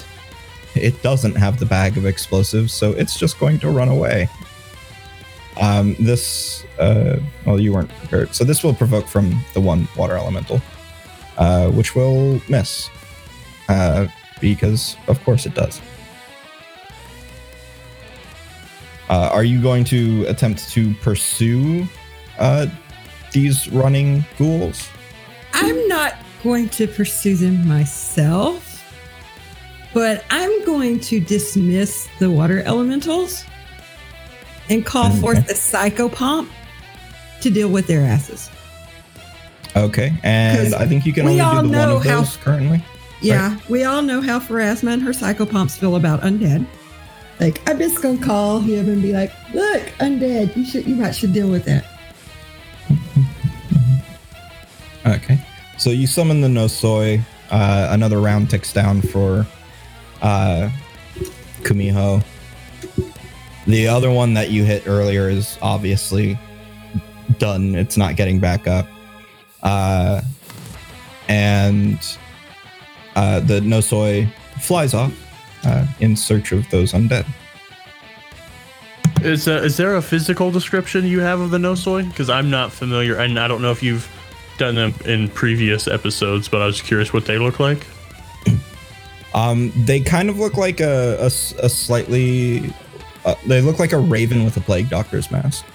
[0.75, 4.27] it doesn't have the bag of explosives, so it's just going to run away.
[5.61, 8.33] Um, this, uh, well, you weren't prepared.
[8.35, 10.61] So this will provoke from the one water elemental,
[11.37, 12.89] uh, which will miss.
[13.69, 14.07] Uh,
[14.41, 15.81] because, of course, it does.
[19.09, 21.87] Uh, are you going to attempt to pursue
[22.39, 22.65] uh,
[23.31, 24.89] these running ghouls?
[25.53, 28.83] I'm not going to pursue them myself,
[29.93, 33.45] but I'm going to dismiss the water elementals
[34.69, 35.21] and call Okay.
[35.21, 36.49] forth the psychopomp
[37.45, 38.49] to deal with their asses.
[39.75, 42.83] Okay, and I think you can only all do the one of how- those currently.
[43.21, 46.65] Yeah, we all know how Pharasma and her psychopomps feel about undead.
[47.39, 51.13] Like, I'm just gonna call him and be like, "Look, undead, you should, you might
[51.15, 51.85] should deal with that."
[55.05, 55.37] Okay,
[55.77, 57.21] so you summon the Nosoi.
[57.51, 59.45] Uh, another round ticks down for
[60.23, 60.67] uh,
[61.61, 62.23] Kumiho.
[63.67, 66.39] The other one that you hit earlier is obviously
[67.39, 67.75] done.
[67.75, 68.87] It's not getting back up.
[69.63, 70.21] Uh,
[71.27, 71.99] and
[73.15, 74.29] uh, the Nosoi
[74.61, 75.13] flies off
[75.65, 77.25] uh, in search of those undead.
[79.21, 82.07] Is uh, is there a physical description you have of the Nosoi?
[82.07, 84.07] Because I'm not familiar, and I don't know if you've
[84.57, 87.85] done them in previous episodes, but I was curious what they look like.
[89.33, 92.73] Um, they kind of look like a a slightly.
[93.25, 95.65] Uh, they look like a raven with a plague doctor's mask,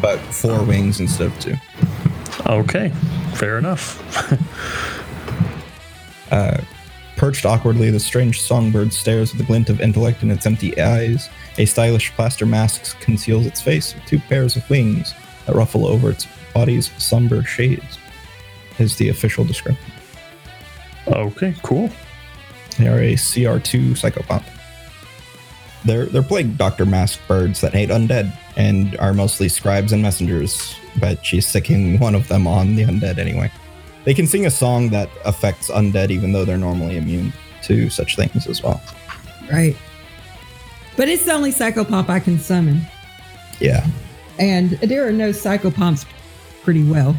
[0.00, 1.56] but four wings instead of two.
[2.46, 2.90] Okay,
[3.34, 3.98] fair enough.
[6.30, 6.62] Uh,
[7.16, 11.28] perched awkwardly, the strange songbird stares with a glint of intellect in its empty eyes.
[11.58, 15.12] A stylish plaster mask conceals its face with two pairs of wings
[15.46, 17.98] that ruffle over its body's somber shades.
[18.78, 19.92] Is the official description.
[21.08, 21.90] okay, cool.
[22.78, 24.44] They are a CR2 psychopomp.
[25.84, 30.74] They're they're plague doctor mask birds that hate undead and are mostly scribes and messengers,
[31.00, 33.50] but she's sicking one of them on the undead anyway.
[34.04, 37.32] They can sing a song that affects undead even though they're normally immune
[37.62, 38.80] to such things as well.
[39.50, 39.74] Right.
[40.96, 42.82] But it's the only psychopomp I can summon.
[43.60, 43.86] Yeah,
[44.38, 46.04] And Adira knows psychopomps
[46.62, 47.16] pretty well.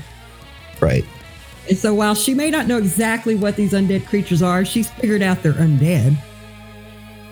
[0.79, 1.05] right.
[1.69, 5.21] And so while she may not know exactly what these undead creatures are, she's figured
[5.21, 6.17] out they're undead.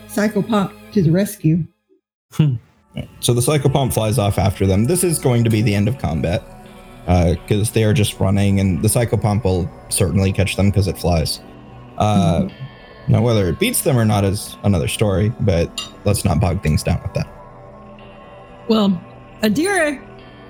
[0.08, 1.64] Psychopomp to the rescue.
[2.32, 2.54] Hmm.
[3.20, 4.84] So the psychopomp flies off after them.
[4.86, 6.42] This is going to be the end of combat
[7.06, 11.40] because they are just running, and the psychopomp will certainly catch them because it flies.
[11.98, 12.48] Uh,
[13.08, 16.82] Now, whether it beats them or not is another story, but let's not bog things
[16.84, 17.26] down with that.
[18.68, 19.00] Well,
[19.42, 20.00] Adira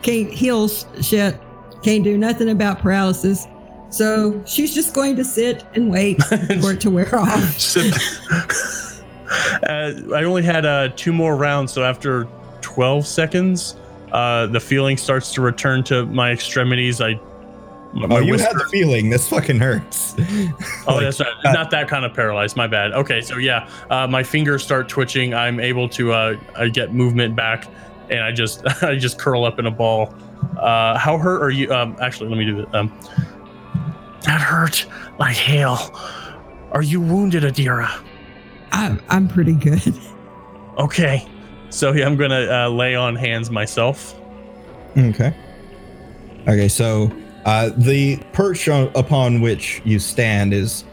[0.03, 1.41] can't heal shit,
[1.83, 3.47] can't do nothing about paralysis.
[3.89, 6.23] So she's just going to sit and wait
[6.61, 7.59] for it to wear off.
[9.31, 12.27] Uh, I only had uh, two more rounds, so after
[12.63, 13.77] 12 seconds,
[14.13, 17.01] uh, the feeling starts to return to my extremities.
[17.01, 17.15] I
[17.93, 19.11] My, Oh, you had the feeling.
[19.11, 20.15] This fucking hurts.
[20.89, 22.57] Oh, Like, that's not, not that kind of paralyzed.
[22.57, 22.93] My bad.
[22.93, 25.35] Okay, so yeah, uh, my fingers start twitching.
[25.35, 27.67] I'm able to uh, I get movement back,
[28.09, 30.13] and I just I just curl up in a ball.
[30.59, 31.73] Uh, how hurt are you?
[31.73, 32.75] Um, actually, let me do that.
[32.75, 32.93] Um,
[34.23, 34.87] that hurt
[35.19, 35.91] like hell.
[36.73, 37.89] Are you wounded, Adira?
[38.81, 39.95] I'm, I'm pretty good.
[40.79, 41.27] Okay,
[41.69, 44.15] so yeah, I'm gonna uh, lay on hands myself.
[44.97, 45.35] Okay.
[46.49, 47.13] Okay, so
[47.45, 50.85] uh, the perch upon which you stand is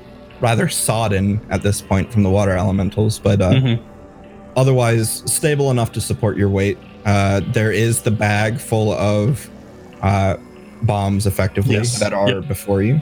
[0.42, 3.82] rather sodden at this point from the water elementals, but uh, Mhm.
[4.58, 6.78] otherwise stable enough to support your weight.
[7.06, 9.50] Uh, there is the bag full of
[10.02, 10.36] uh,
[10.82, 11.98] bombs, effectively, Yes.
[12.00, 12.48] that are Yep.
[12.50, 13.00] before you.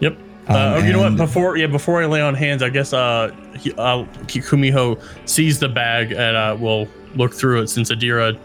[0.00, 0.16] Yep.
[0.48, 1.16] Um, Uh, oh, you know what?
[1.16, 5.68] Before yeah, before I lay on hands, I guess uh, he, uh Kumiho sees the
[5.68, 6.86] bag and uh, will
[7.16, 8.38] look through it since Adira,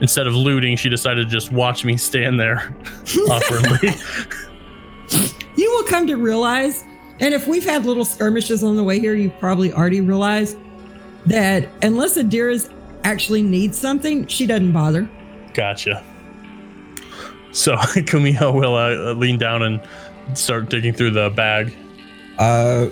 [0.00, 2.74] instead of looting, she decided to just watch me stand there
[3.30, 3.90] awkwardly.
[5.56, 6.84] You will come to realize,
[7.20, 10.58] and if we've had little skirmishes on the way here, you've probably already realized
[11.26, 12.68] that unless Adira's
[13.04, 15.08] actually needs something, she doesn't bother.
[15.54, 16.04] gotcha.
[17.52, 19.80] So Kumiho will uh, lean down and
[20.34, 21.74] start digging through the bag.
[22.38, 22.88] Uh,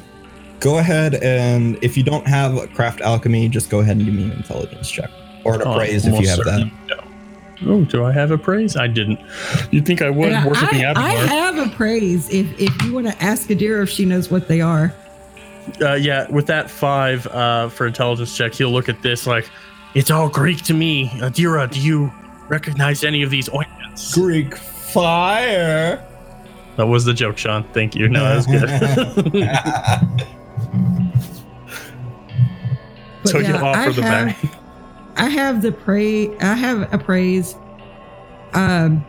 [0.60, 4.24] go ahead and if you don't have craft alchemy, just go ahead and give me
[4.24, 5.10] an intelligence check
[5.44, 6.70] or an Oh, appraise if you have that.
[6.88, 7.00] no.
[7.66, 8.76] Oh, do I have a praise?
[8.76, 9.18] I didn't.
[9.70, 12.92] You'd think I would, And I, worshiping I, I have a praise if, if you
[12.92, 14.92] want to ask Adira if she knows what they are.
[15.80, 19.48] uh, yeah, with that five uh, for intelligence check, he'll look at this like,
[19.94, 21.08] it's all Greek to me.
[21.20, 22.12] Adira, do you
[22.48, 24.12] recognize any of these ointments?
[24.14, 26.04] Greek fire.
[26.76, 27.64] That was the joke, Sean.
[27.72, 28.08] Thank you.
[28.08, 28.68] No, that was good.
[33.22, 34.50] But so he'll yeah, offer I the have, bag.
[35.16, 36.36] I have the praise.
[36.40, 37.56] I have a praise.
[38.52, 39.04] Um,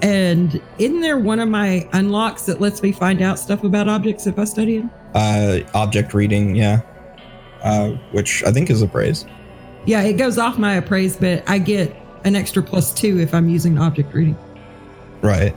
[0.00, 4.26] and isn't there one of my unlocks that lets me find out stuff about objects
[4.26, 4.90] if I study them?
[5.14, 6.80] uh, object reading, yeah.
[7.62, 9.26] Uh, which I think is a praise.
[9.86, 13.48] Yeah, it goes off my appraise, but I get an extra plus two if I'm
[13.48, 14.36] using object reading.
[15.20, 15.54] Right.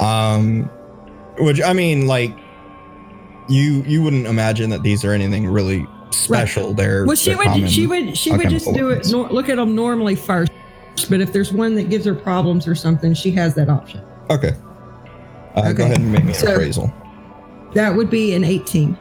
[0.00, 0.64] Um,
[1.38, 2.34] which I mean, like,
[3.48, 6.72] you you wouldn't imagine that these are anything really special.
[6.74, 9.12] They're Well, she they're would she would she would just alchemical do it weapons.
[9.12, 10.50] nor, look at them normally first.
[11.08, 14.02] But if there's one that gives her problems or something, she has that option.
[14.28, 14.54] Okay.
[15.54, 16.92] Uh, Go ahead and make me an So- appraisal.
[17.74, 18.98] That would be an 18.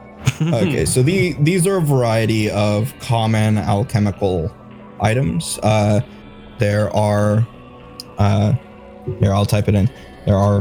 [0.42, 4.52] okay, so the these are a variety of common alchemical
[5.00, 5.58] items.
[5.62, 6.00] Uh,
[6.58, 7.46] there are,
[8.18, 8.52] uh,
[9.20, 9.88] here I'll type it in.
[10.28, 10.60] There are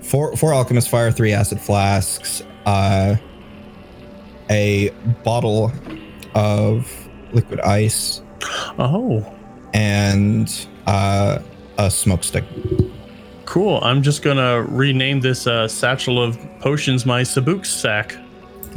[0.00, 3.16] four four alchemist fire, three acid flasks, uh,
[4.48, 4.90] a
[5.24, 5.72] bottle
[6.36, 6.88] of
[7.32, 8.22] liquid ice,
[8.78, 9.26] Oh,
[9.74, 10.48] and
[10.86, 11.40] uh,
[11.78, 12.44] a smoke stick.
[13.44, 13.80] cool.
[13.82, 18.16] I'm just going to rename this uh, satchel of potions my Sabuks sack.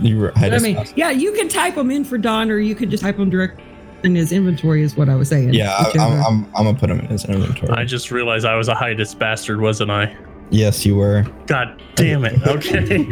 [0.00, 2.58] you were, I I just, mean, yeah, you can type them in for Don, or
[2.58, 3.58] you could just type them direct
[4.04, 5.54] in his inventory, is what I was saying.
[5.54, 6.04] yeah, I, Whichever.
[6.04, 7.72] I'm, I'm, I'm gonna put them in his inventory.
[7.72, 10.16] I just realized I was a Hydus bastard, wasn't I?
[10.50, 11.24] yes, you were.
[11.46, 12.46] God damn it.
[12.46, 13.10] Okay.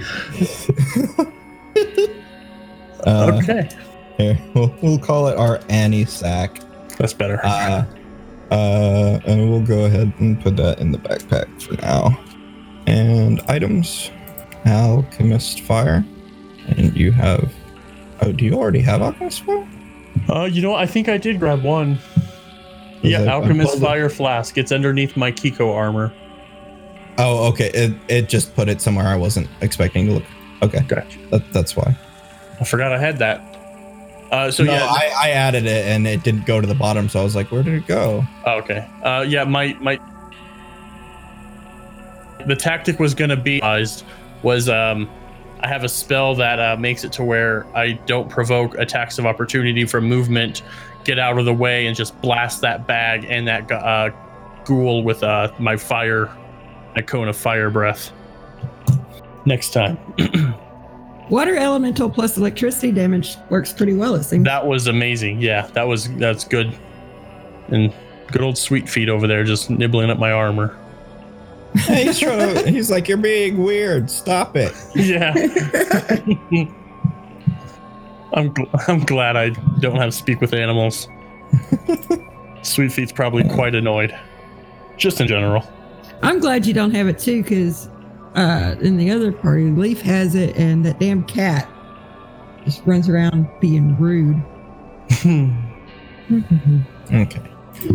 [3.06, 3.66] Uh, okay.
[4.18, 6.60] Here, we'll, we'll call it our Annie sack.
[6.98, 7.40] That's better.
[7.42, 7.84] Uh,
[8.50, 12.22] uh, and we'll go ahead and put that in the backpack for now.
[12.86, 14.10] And items,
[14.66, 16.04] alchemist fire,
[16.68, 17.50] and you have.
[18.20, 19.66] Oh, do you already have alchemist fire?
[20.28, 20.80] Uh, you know what?
[20.80, 21.98] I think I did grab one.
[23.02, 24.58] Yeah, Alchemist Fire Flask.
[24.58, 26.12] It's underneath my kikko armor.
[27.18, 27.70] Oh, okay.
[27.72, 30.24] It it just put it somewhere I wasn't expecting to look.
[30.62, 31.18] Okay, Gotcha.
[31.30, 31.96] that, that's why.
[32.60, 33.40] I forgot I had that.
[34.30, 34.84] Uh, so no, yeah.
[34.84, 37.50] I, I added it and it didn't go to the bottom, so I was like,
[37.50, 38.24] where did it go?
[38.46, 38.86] oh, okay.
[39.02, 39.98] Uh, yeah, my my.
[42.46, 43.60] The tactic was gonna be
[44.42, 45.08] was um,
[45.62, 49.26] I have a spell that uh, makes it to where I don't provoke attacks of
[49.26, 50.62] opportunity from movement.
[51.04, 54.10] Get out of the way and just blast that bag and that uh,
[54.64, 56.34] ghoul with uh, my fire,
[56.94, 58.12] my cone of fire breath.
[59.44, 59.98] Next time.
[61.30, 64.44] Water elemental plus electricity damage works pretty well, it seems.
[64.44, 65.40] That was amazing.
[65.40, 66.76] Yeah, that was that's good.
[67.68, 67.94] And
[68.32, 70.76] good old sweet feet over there just nibbling at my armor.
[71.74, 74.10] He's trying to, he's like, you're being weird.
[74.10, 74.74] Stop it.
[74.94, 75.32] Yeah.
[78.32, 79.50] I'm gl- I'm glad I
[79.80, 81.08] don't have to speak with animals.
[82.62, 84.16] Sweet feet's probably quite annoyed.
[84.96, 85.64] Just in general.
[86.22, 87.88] I'm glad you don't have it too, because
[88.36, 91.68] uh, in the other party, Leaf has it, and that damn cat
[92.64, 94.42] just runs around being rude.
[97.12, 97.42] Okay.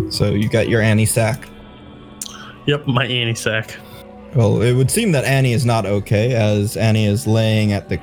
[0.09, 1.47] So you got your Annie sack.
[2.65, 3.77] Yep, my Annie sack.
[4.33, 7.99] Well, it would seem that Annie is not okay, as Annie is laying at the.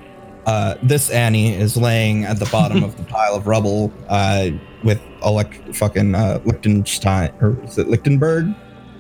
[0.47, 4.51] Uh, this Annie is laying at the bottom of the pile of rubble uh,
[4.83, 8.53] with elect fucking uh, Liechtenstein or is it Lichtenberg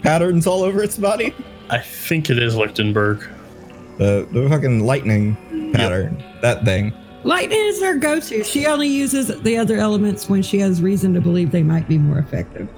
[0.02, 1.34] patterns all over its body.
[1.70, 3.28] I think it is Lichtenberg.
[3.98, 5.36] The the fucking lightning
[5.72, 6.92] pattern, that thing.
[7.24, 8.42] Lightning is her go-to.
[8.42, 11.96] She only uses the other elements when she has reason to believe they might be
[11.96, 12.68] more effective.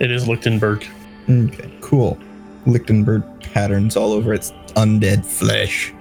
[0.00, 0.86] It is Lichtenberg.
[1.28, 2.18] Okay, cool.
[2.66, 5.92] Lichtenberg patterns all over its undead flesh.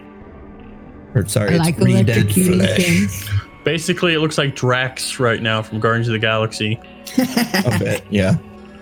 [1.16, 2.78] Or sorry, I like its re-dead flesh.
[2.86, 3.30] things.
[3.64, 6.80] Basically, it looks like Drax right now from Guardians of the Galaxy.
[7.18, 8.36] A bit, yeah.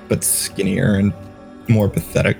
[0.10, 1.14] But skinnier and
[1.70, 2.38] more pathetic.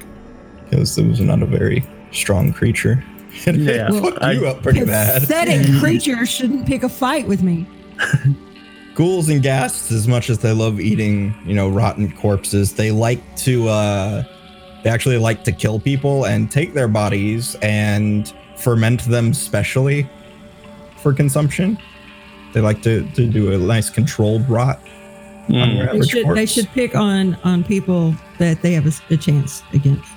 [0.70, 3.04] Because it was not a very strong creature.
[3.46, 5.22] And it Yeah, fucked I- you up pretty bad.
[5.22, 7.66] Pathetic creatures shouldn't pick a fight with me.
[8.96, 13.22] Ghouls and ghasts, as much as they love eating, you know, rotten corpses, they like
[13.38, 14.24] to uh
[14.84, 20.10] they actually like to kill people and take their bodies and ferment them specially
[20.98, 21.78] for consumption.
[22.54, 24.82] They like to, to do a nice controlled rot
[25.48, 25.92] Mm.
[25.92, 30.12] They should, they should pick on on people that they have a chance against.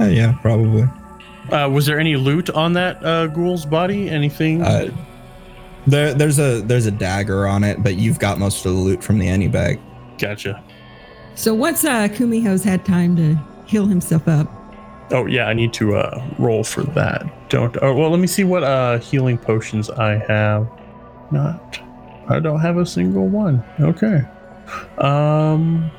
[0.00, 0.88] Uh, yeah, probably.
[1.50, 4.08] Uh, was there any loot on that uh, ghoul's body?
[4.08, 4.62] Anything?
[4.62, 4.90] Uh,
[5.86, 9.02] there, there's a there's a dagger on it, but you've got most of the loot
[9.02, 9.80] from the any bag.
[10.18, 10.62] gotcha.
[11.34, 14.48] So once uh, Kumiho's had time to heal himself up,
[15.12, 17.50] Oh yeah, I need to uh, roll for that.
[17.50, 17.76] Don't.
[17.82, 20.66] Oh well, let me see what uh, healing potions I have.
[21.30, 21.80] Not.
[22.28, 23.62] I don't have a single one.
[23.78, 24.22] Okay.
[24.98, 25.90] Um.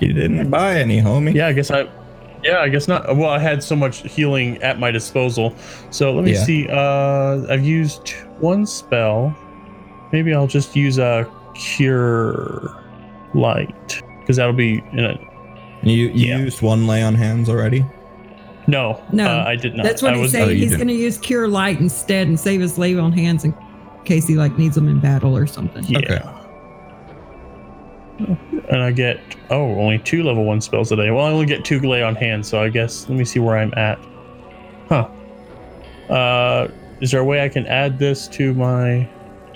[0.00, 1.34] You didn't buy any, homie.
[1.34, 1.88] Yeah, I guess I.
[2.44, 3.16] Yeah, I guess not.
[3.16, 5.54] Well, I had so much healing at my disposal.
[5.90, 6.44] So let me Yeah.
[6.44, 6.68] see.
[6.68, 9.34] Uh, I've used one spell.
[10.12, 12.70] Maybe I'll just use a cure
[13.34, 15.18] light because that'll be in a.
[15.82, 16.38] You you Yeah.
[16.38, 17.84] used one lay on hands already.
[18.66, 19.84] No, No, uh, I did not.
[19.84, 20.34] that's what I he's was.
[20.34, 20.50] oh, saying.
[20.50, 23.52] you he's going to use Cure Light instead and save his lay on hands in
[24.06, 25.84] case he like needs them in battle or something.
[25.86, 25.98] Yeah.
[25.98, 26.20] Okay.
[28.68, 31.10] And I get oh only two level one spells a day.
[31.10, 33.58] Well, I only get two lay on hand, so I guess let me see where
[33.58, 33.98] I'm at.
[34.88, 35.08] Huh.
[36.08, 36.68] Uh,
[37.00, 39.08] is there a way I can add this to my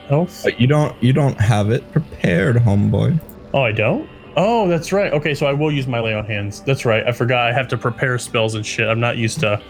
[0.09, 0.43] health?
[0.45, 3.19] But you don't you don't have it prepared, homeboy.
[3.55, 4.09] Oh, I don't.
[4.37, 5.13] Oh, that's right.
[5.13, 6.61] Okay, so I will use my lay on hands.
[6.61, 7.07] That's right.
[7.07, 7.49] I forgot.
[7.49, 8.89] I have to prepare spells and shit.
[8.89, 9.61] I'm not used to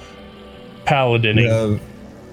[0.84, 1.42] paladining.
[1.42, 1.80] You have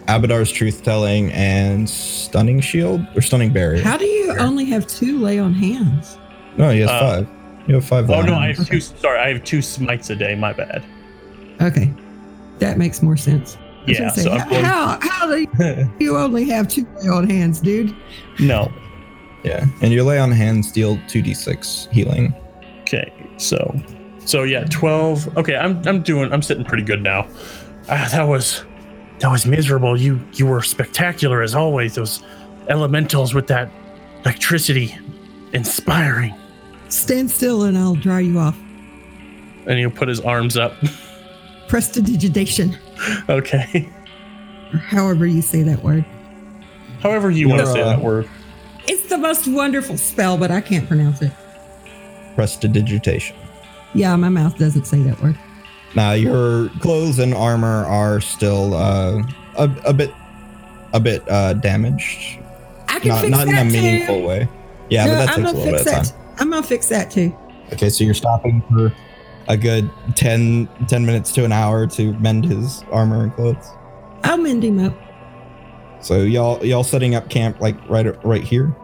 [0.07, 3.81] Abadar's truth telling and stunning shield or stunning barrier.
[3.83, 6.17] How do you only have two lay on hands?
[6.57, 7.27] No, he has Uh, five.
[7.67, 8.09] You have five.
[8.09, 8.57] Oh lay no, I hands.
[8.59, 8.79] have two.
[8.79, 10.35] Sorry, I have two smites a day.
[10.35, 10.83] My bad.
[11.61, 11.91] Okay,
[12.59, 13.57] that makes more sense.
[13.87, 14.09] I Yeah.
[14.09, 14.63] say, So I'm how, going.
[14.65, 15.47] how how do
[15.99, 17.95] you only have two lay on hands, dude?
[18.39, 18.71] no.
[19.43, 22.33] Yeah, and your lay on hands deal two d six healing.
[22.81, 23.79] Okay, so
[24.25, 25.35] so yeah, twelve.
[25.37, 27.27] Okay, I'm I'm doing I'm sitting pretty good now.
[27.89, 28.63] Ah, that was
[29.19, 29.99] that was miserable.
[29.99, 31.93] You you were spectacular as always.
[31.95, 32.23] Those
[32.69, 33.69] elementals with that
[34.23, 34.95] electricity,
[35.53, 36.33] inspiring.
[36.95, 38.57] Stand still and I'll dry you off.
[39.67, 40.73] And he'll put his arms up.
[41.67, 42.77] Prestidigitation,
[43.27, 43.89] okay.
[44.71, 46.05] or however you say that word.
[46.99, 48.29] However you want to say uh, that word.
[48.87, 51.31] It's the most wonderful spell, but I can't pronounce it.
[52.35, 53.35] Prestidigitation.
[53.95, 55.37] Yeah, my mouth doesn't say that word.
[55.95, 59.23] Now your clothes and armor are still uh,
[59.57, 60.11] a, a bit
[60.93, 62.39] a bit uh, damaged.
[62.87, 63.81] I can Not fix not in that a too.
[63.81, 64.47] meaningful way.
[64.89, 66.24] Yeah, No, but that I'm takes a little fix bit of time.
[66.37, 67.35] I'm gonna fix that too.
[67.73, 68.93] Okay, so you're stopping for
[69.47, 73.71] a good 10, 10 minutes to an hour to mend his armor and clothes.
[74.23, 74.93] I'll mend him up.
[76.01, 78.75] So y'all y'all setting up camp like right right here.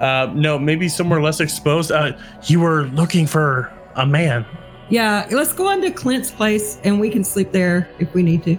[0.00, 1.90] Uh, no, maybe somewhere less exposed.
[1.90, 2.12] Uh,
[2.44, 4.44] you were looking for a man.
[4.88, 8.44] Yeah, let's go on to Clint's place and we can sleep there if we need
[8.44, 8.58] to.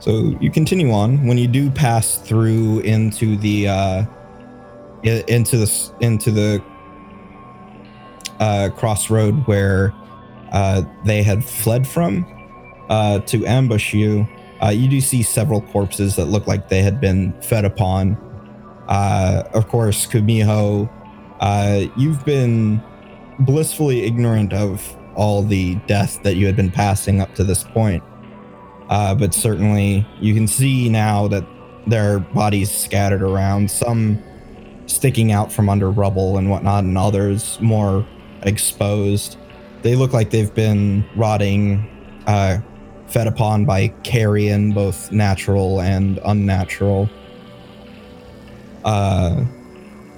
[0.00, 1.26] So you continue on.
[1.26, 4.04] When you do pass through into the uh,
[5.02, 6.64] into the into the
[8.42, 9.94] uh, crossroad where
[10.50, 12.26] uh, they had fled from
[12.88, 14.26] uh, to ambush you,
[14.60, 18.16] uh, you do see several corpses that look like they had been fed upon.
[18.88, 20.90] Uh, of course, Kumiho,
[21.38, 22.82] uh, you've been
[23.38, 28.02] blissfully ignorant of all the death that you had been passing up to this point.
[28.88, 31.44] But certainly, you can see now that
[31.86, 34.20] there are bodies scattered around, some
[34.86, 38.06] sticking out from under rubble and whatnot, and others more
[38.42, 39.36] exposed.
[39.82, 41.88] They look like they've been rotting,
[42.26, 42.58] uh,
[43.08, 47.10] fed upon by carrion, both natural and unnatural.
[48.84, 49.44] Uh,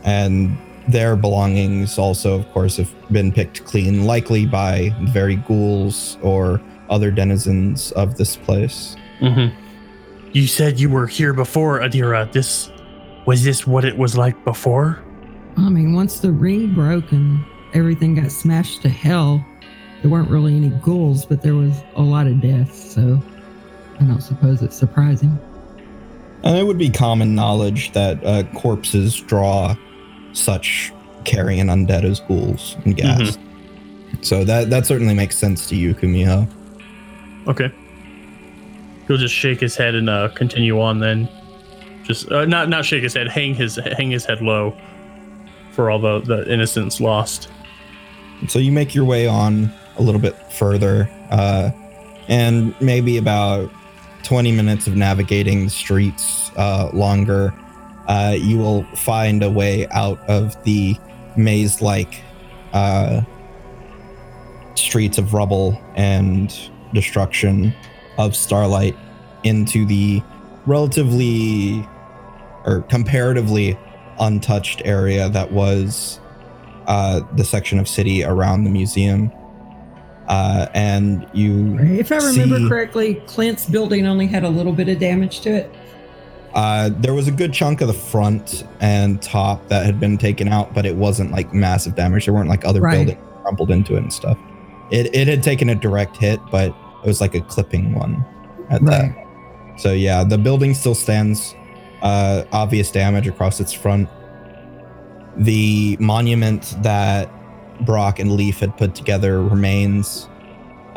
[0.05, 0.57] and
[0.89, 6.61] their belongings also, of course, have been picked clean, likely by the very ghouls or
[6.91, 8.97] other denizens of this place.
[9.21, 9.59] Mm-hmm.
[10.33, 12.31] You said you were here before, Adira.
[12.33, 12.71] This
[13.27, 15.03] was this what it was like before?
[15.57, 17.45] I mean, once the ring broke and
[17.75, 19.45] everything got smashed to hell,
[20.03, 22.95] there weren't really any ghouls, but there was a lot of deaths.
[22.95, 23.21] So
[24.01, 25.39] I don't suppose it's surprising.
[26.43, 29.75] And it would be common knowledge that uh, corpses draw
[30.33, 30.93] such
[31.25, 33.39] carrion undead as ghouls and gas.
[34.21, 36.49] So that that certainly makes sense to you, Kumiho.
[37.47, 37.73] Okay.
[39.07, 41.29] He'll just shake his head and uh, continue on then.
[42.05, 44.77] Just uh, not not shake his head, hang his hang his head low
[45.73, 47.49] for all the the innocents lost.
[48.49, 51.71] So you make your way on a little bit further, uh,
[52.29, 53.71] and maybe about
[54.25, 57.55] 20 minutes of navigating the streets uh, longer,
[58.09, 60.97] uh, you will find a way out of the
[61.37, 62.23] maze like
[62.73, 63.23] uh,
[64.75, 67.75] streets of rubble and destruction
[68.19, 68.97] of Starlight
[69.45, 70.23] into the
[70.67, 71.87] relatively
[72.65, 73.79] or comparatively
[74.21, 76.21] untouched area that was
[76.87, 79.31] uh, the section of city around the museum.
[80.29, 84.89] Uh, and you If I remember See- correctly, Clint's building only had a little bit
[84.89, 85.75] of damage to it.
[86.55, 90.47] Uh, there was a good chunk of the front and top that had been taken
[90.49, 92.27] out, but it wasn't like massive damage.
[92.27, 93.07] There weren't like other Right.
[93.07, 94.39] buildings crumpled into it and stuff.
[94.91, 98.25] It it had taken a direct hit, but it was like a clipping one
[98.71, 99.13] at that.
[99.77, 101.55] So yeah, the building still stands.
[102.03, 104.09] Uh, obvious damage across its front.
[105.37, 107.31] The monument that
[107.81, 110.29] Brock and Leaf had put together remains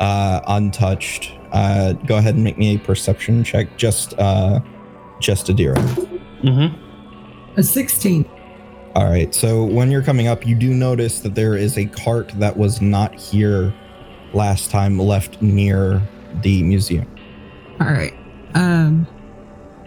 [0.00, 1.32] uh, untouched.
[1.52, 3.76] Uh, go ahead and make me a perception check.
[3.76, 4.60] Just uh,
[5.20, 5.76] just Adira.
[6.42, 7.58] Mm-hmm.
[7.58, 8.24] A 16.
[8.94, 9.34] All right.
[9.34, 12.80] So when you're coming up, you do notice that there is a cart that was
[12.80, 13.74] not here
[14.32, 16.02] last time, left near
[16.42, 17.08] the museum.
[17.80, 18.14] All right.
[18.54, 19.06] Um,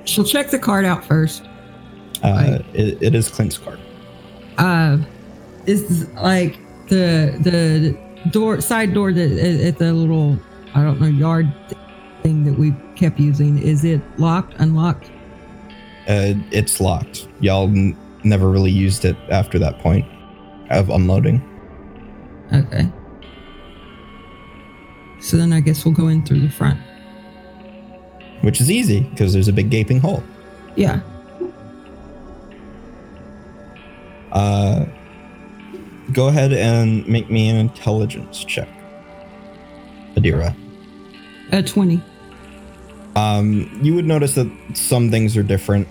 [0.06, 1.44] she'll check the cart out first.
[2.24, 3.80] Uh, it, it is Clint's cart.
[4.58, 4.98] Uh,
[5.66, 9.32] is like the the door side door that
[9.68, 10.38] at the little
[10.74, 11.52] I don't know yard
[12.24, 13.58] thing that we kept using.
[13.60, 15.10] Is it locked, unlocked?
[16.08, 17.28] Uh, it's locked.
[17.40, 20.06] Y'all n- never really used it after that point
[20.70, 21.42] of unloading.
[22.54, 22.90] Okay.
[25.20, 26.80] So then I guess we'll go in through the front.
[28.42, 30.24] which is easy because there's a big gaping hole.
[30.76, 31.02] Yeah.
[34.32, 34.86] Uh,
[36.14, 38.70] go ahead and make me an intelligence check,
[40.16, 40.56] Adira.
[41.52, 42.02] A 20.
[43.16, 45.88] Um, you would notice that some things are different.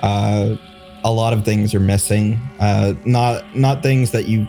[0.00, 0.56] Uh,
[1.04, 2.40] a lot of things are missing.
[2.60, 4.46] Uh, not not things that you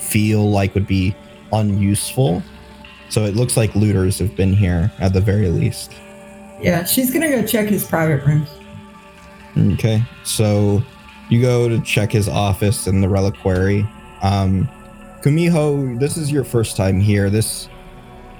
[0.00, 1.14] feel like would be
[1.52, 2.42] unuseful.
[3.08, 5.92] So it looks like looters have been here at the very least.
[6.60, 8.48] Yeah, she's gonna go check his private rooms.
[9.74, 10.82] Okay, so
[11.28, 13.88] you go to check his office in the reliquary.
[14.22, 14.68] Um,
[15.22, 17.28] Kumiho, this is your first time here.
[17.28, 17.68] This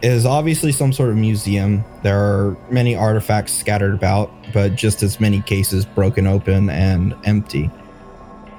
[0.03, 1.85] is obviously some sort of museum.
[2.03, 7.71] There are many artifacts scattered about, but just as many cases broken open and empty.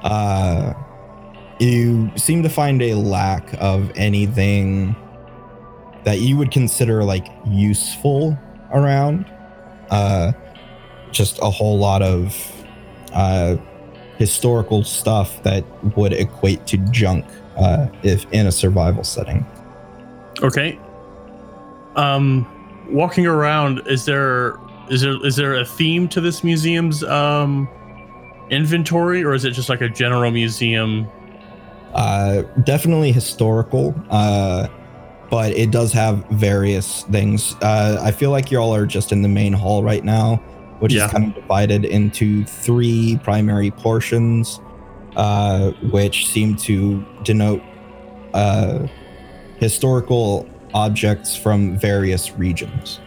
[0.04, 0.74] Uh,
[1.60, 4.96] you seem to find a lack of anything
[6.04, 8.38] that you would consider like useful
[8.74, 9.26] around.
[9.90, 10.32] Uh,
[11.12, 12.36] just a whole lot of
[13.14, 13.56] uh,
[14.20, 15.64] historical stuff that
[15.98, 17.26] would equate to junk
[17.58, 19.46] uh, if in a survival setting.
[20.44, 20.78] Okay.
[21.96, 22.46] Um,
[22.92, 24.58] walking around, is there
[24.90, 27.68] is there is there a theme to this museum's um
[28.50, 31.08] inventory, or is it just like a general museum?
[31.94, 34.68] Uh, definitely historical, uh,
[35.30, 37.56] but it does have various things.
[37.62, 40.42] Uh, I feel like y'all are just in the main hall right now,
[40.80, 41.06] which Yeah.
[41.06, 44.60] is kind of divided into three primary portions,
[45.16, 47.62] uh, which seem to denote
[48.34, 48.88] uh,
[49.58, 53.00] historical objects from various regions.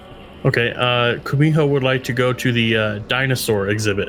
[0.44, 0.72] Okay.
[0.72, 4.08] Uh, Kumiho would like to go to the uh, dinosaur exhibit.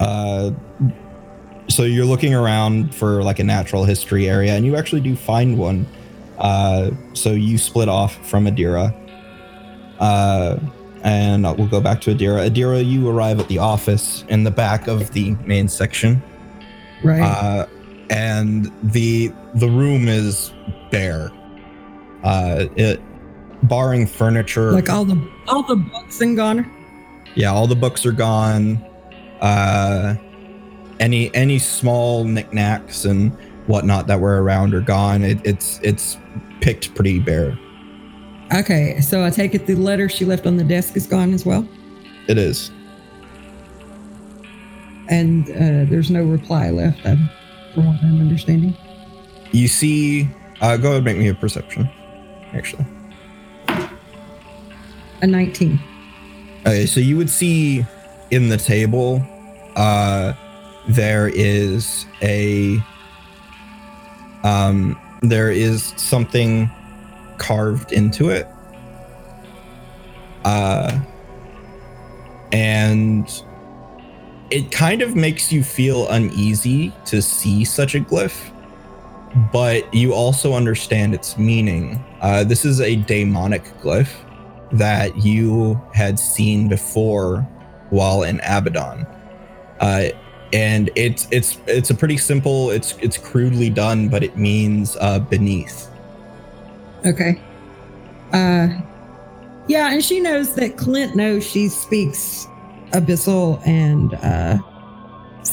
[0.00, 0.50] Uh,
[1.68, 5.58] so you're looking around for like a natural history area, and you actually do find
[5.58, 5.86] one.
[6.38, 8.94] Uh, so you split off from Adira.
[11.04, 12.48] Uh, and we'll go back to Adira.
[12.50, 16.22] Adira, you arrive at the office in the back of the main section,
[17.04, 17.20] Right.
[17.22, 17.66] uh,
[18.10, 20.52] and the the room is
[20.90, 21.30] bare.
[22.24, 23.00] Uh, it,
[23.64, 25.16] barring furniture, like all the
[25.48, 26.70] all the books and gone.
[27.34, 28.76] yeah all the books are gone
[29.40, 30.14] uh
[31.00, 33.30] any any small knickknacks and
[33.66, 35.22] whatnot that were around are gone.
[35.22, 36.18] It, it's it's
[36.60, 37.58] picked pretty bare.
[38.54, 41.44] Okay, so I take it the letter she left on the desk is gone as
[41.44, 41.66] well,
[42.28, 42.70] It is.
[45.08, 47.04] and uh, there's no reply left.
[47.06, 47.28] Um,
[47.74, 48.74] from what I'm understanding.
[49.52, 50.28] You see.
[50.60, 51.88] Uh, go ahead, and make me a perception.
[52.54, 52.86] Actually.
[55.22, 55.78] A 19.
[56.60, 57.84] Okay, so you would see
[58.30, 59.22] in the table,
[59.76, 60.32] uh,
[60.88, 62.78] there is a,
[64.42, 66.70] um, there is something
[67.38, 68.46] carved into it.
[70.44, 71.00] Uh,
[72.52, 73.42] and
[74.50, 78.52] it kind of makes you feel uneasy to see such a glyph,
[79.52, 82.02] but you also understand its meaning.
[82.20, 84.12] Uh, this is a daemonic glyph
[84.72, 87.40] that you had seen before
[87.90, 89.06] while in Abaddon.
[89.80, 90.08] Uh,
[90.52, 92.70] and it's it's it's a pretty simple.
[92.70, 95.90] It's it's crudely done, but it means uh, beneath.
[97.06, 97.40] Okay.
[98.32, 98.68] Uh,
[99.68, 102.46] yeah, and she knows that Clint knows she speaks
[102.92, 104.58] abyssal and uh,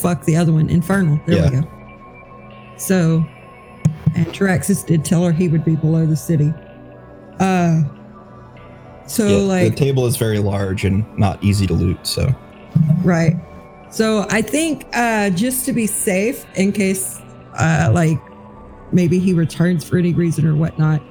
[0.00, 1.20] fuck the other one, infernal.
[1.26, 1.50] There Yeah.
[1.50, 1.70] we go.
[2.76, 3.24] So,
[4.14, 6.52] and Taraxis did tell her he would be below the city.
[7.40, 7.82] Uh,
[9.06, 12.06] so Yeah, like the table is very large and not easy to loot.
[12.06, 12.34] So
[13.02, 13.36] Right.
[13.90, 17.20] So I think uh just to be safe, in case
[17.58, 18.18] uh like
[18.92, 21.02] maybe he returns for any reason or whatnot,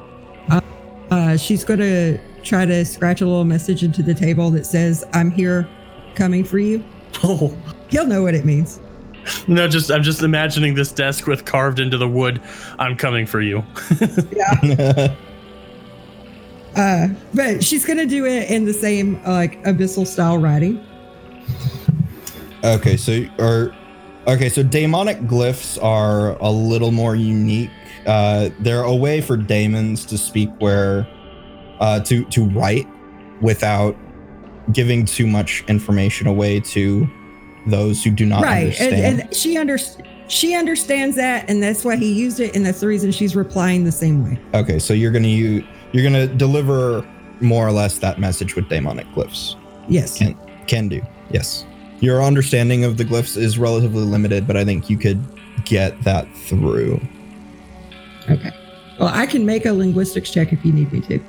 [1.13, 5.31] uh she's gonna try to scratch a little message into the table that says, I'm
[5.31, 5.67] here
[6.15, 6.83] coming for you.
[7.23, 7.55] Oh
[7.89, 8.79] He'll know what it means.
[9.47, 12.41] no, just I'm just imagining this desk with carved into the wood.
[12.79, 13.63] I'm coming for you.
[14.31, 15.15] Yeah.
[16.75, 20.83] Uh but she's gonna do it in the same like abyssal style writing.
[22.63, 23.75] okay, so or
[24.25, 27.69] okay, so daemonic glyphs are a little more unique.
[28.05, 31.07] Uh, they're a way for daemons to speak where
[31.79, 32.87] uh, to to write
[33.41, 33.95] without
[34.71, 37.07] giving too much information away to
[37.67, 38.63] those who do not right.
[38.63, 38.93] understand.
[38.93, 39.77] And, and she under
[40.27, 43.83] she understands that and that's why he used it, and that's the reason she's replying
[43.83, 44.39] the same way.
[44.53, 47.05] Okay, so you're gonna use, you're gonna deliver
[47.41, 49.55] more or less that message with daemonic glyphs.
[49.87, 50.17] Yes.
[50.17, 50.37] Can
[50.67, 51.01] can do.
[51.29, 51.65] Yes.
[51.99, 55.23] Your understanding of the glyphs is relatively limited, but I think you could
[55.65, 56.99] get that through.
[58.29, 58.51] Okay.
[58.99, 61.19] Well, I can make a linguistics check if you need me to,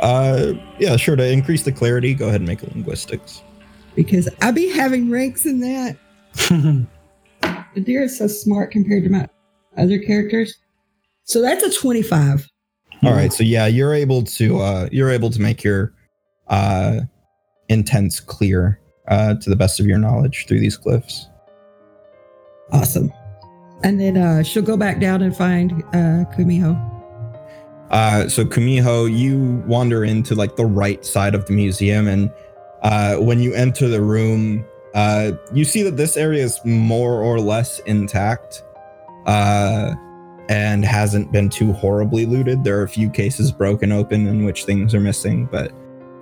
[0.00, 1.16] Uh yeah, sure.
[1.16, 3.42] To increase the clarity, go ahead and make a linguistics.
[3.94, 5.96] because I be having ranks in that.
[7.76, 9.28] Adira is so smart compared to my
[9.76, 10.56] other characters.
[11.24, 12.48] So that's a 25.
[13.02, 15.94] All right, so yeah, you're able to uh you're able to make your
[16.48, 17.00] uh
[17.68, 21.26] intents clear uh to the best of your knowledge through these glyphs.
[22.72, 23.12] Awesome.
[23.82, 26.78] And then uh, she'll go back down and find uh, Kumiho.
[27.90, 32.30] Uh, so Kumiho, you wander into like the right side of the museum, and
[32.82, 34.64] uh, when you enter the room,
[34.94, 38.62] uh, you see that this area is more or less intact,
[39.26, 39.94] uh,
[40.48, 42.62] and hasn't been too horribly looted.
[42.62, 45.72] There are a few cases broken open in which things are missing, but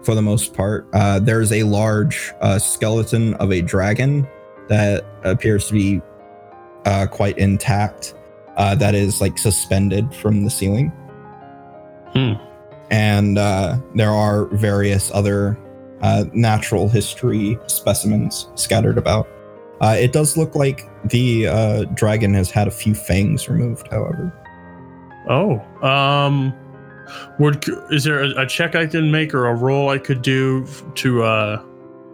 [0.05, 4.27] for the most part, uh, there's a large uh, skeleton of a dragon
[4.69, 6.01] that appears to be
[6.89, 8.14] uh, quite intact.
[8.57, 10.92] Uh, that is like suspended from the ceiling
[12.91, 15.58] and uh, there are various other
[16.00, 19.29] uh, natural history specimens scattered about.
[19.80, 24.33] Uh, it does look like the uh, dragon has had a few fangs removed, however.
[25.29, 26.53] Oh, um,
[27.38, 30.67] would is there a, a check I can make or a roll I could do
[30.96, 31.22] to?
[31.22, 31.63] uh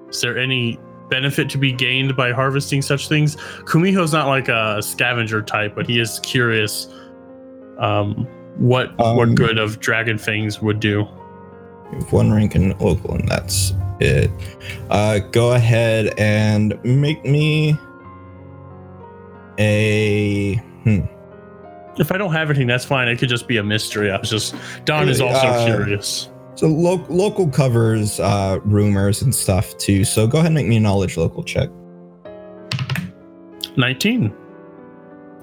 [0.08, 0.78] Is there any
[1.08, 3.36] benefit to be gained by harvesting such things?
[3.64, 6.88] Kumiho's not like a scavenger type, but he is curious.
[7.78, 8.26] Um,
[8.56, 11.02] what Um, what good of dragon fangs would do?
[12.10, 14.30] One rank in local, and that's it.
[14.90, 17.76] Uh, go ahead and make me
[19.58, 20.54] a.
[20.84, 21.00] Hmm.
[21.96, 23.06] If I don't have anything, that's fine.
[23.08, 24.10] It could just be a mystery.
[24.10, 24.54] I was just
[24.84, 26.28] Don is also Uh, curious.
[26.56, 30.04] So lo- local covers uh, rumors and stuff too.
[30.04, 31.68] So go ahead and make me a knowledge local check.
[33.76, 34.32] Nineteen.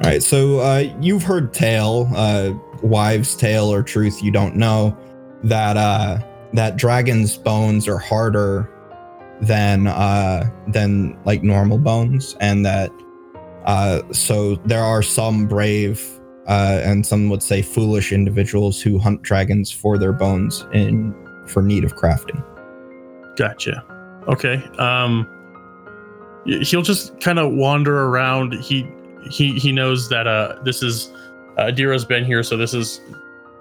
[0.04, 4.98] All right, so uh, you've heard tale, uh, wives' tale or truth you don't know,
[5.44, 6.20] that uh,
[6.54, 8.70] that dragons' bones are harder
[9.42, 12.92] than uh, than like normal bones, and that
[13.66, 16.21] uh, so there are some brave
[16.52, 21.16] uh, and some would say foolish individuals who hunt dragons for their bones in
[21.48, 22.44] for need of crafting.
[23.38, 23.84] Gotcha.
[24.28, 24.62] Okay.
[24.78, 25.26] Um
[26.46, 28.54] he'll just kind of wander around.
[28.54, 28.86] He
[29.30, 31.10] he he knows that uh this is
[31.58, 33.00] uh, Adira's been here, so this is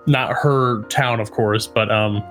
[0.06, 2.24] not her town, of course, but um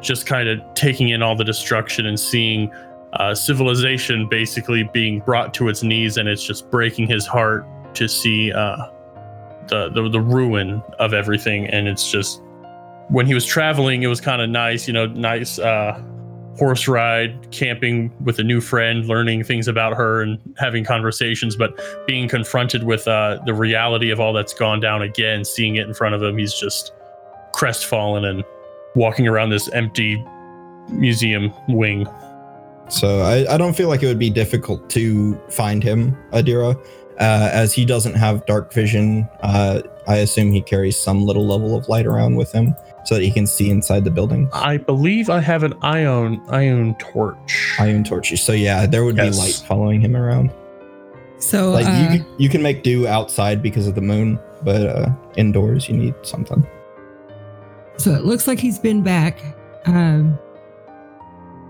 [0.00, 2.68] just kind of taking in all the destruction and seeing
[3.12, 7.64] uh, civilization basically being brought to its knees, and it's just breaking his heart
[7.94, 8.86] to see uh,
[9.68, 11.66] the, the the ruin of everything.
[11.66, 12.40] And it's just
[13.08, 16.00] when he was traveling, it was kind of nice, you know, nice uh,
[16.56, 21.56] horse ride, camping with a new friend, learning things about her, and having conversations.
[21.56, 25.86] But being confronted with uh, the reality of all that's gone down again, seeing it
[25.86, 26.92] in front of him, he's just
[27.52, 28.44] crestfallen and
[28.94, 30.22] walking around this empty
[30.88, 32.06] museum wing.
[32.88, 36.78] So I, I don't feel like it would be difficult to find him, Adira,
[37.20, 39.28] uh, as he doesn't have dark vision.
[39.42, 42.74] Uh, I assume he carries some little level of light around with him
[43.04, 44.48] so that he can see inside the building.
[44.52, 47.76] I believe I have an ion ion torch.
[47.78, 48.42] Ion torches.
[48.42, 49.36] So yeah, there would Yes.
[49.36, 50.52] be light following him around.
[51.38, 55.08] So Like uh, you, you can make do outside because of the moon, but uh,
[55.36, 56.64] indoors you need something.
[57.96, 59.40] So it looks like he's been back.
[59.86, 60.38] Um,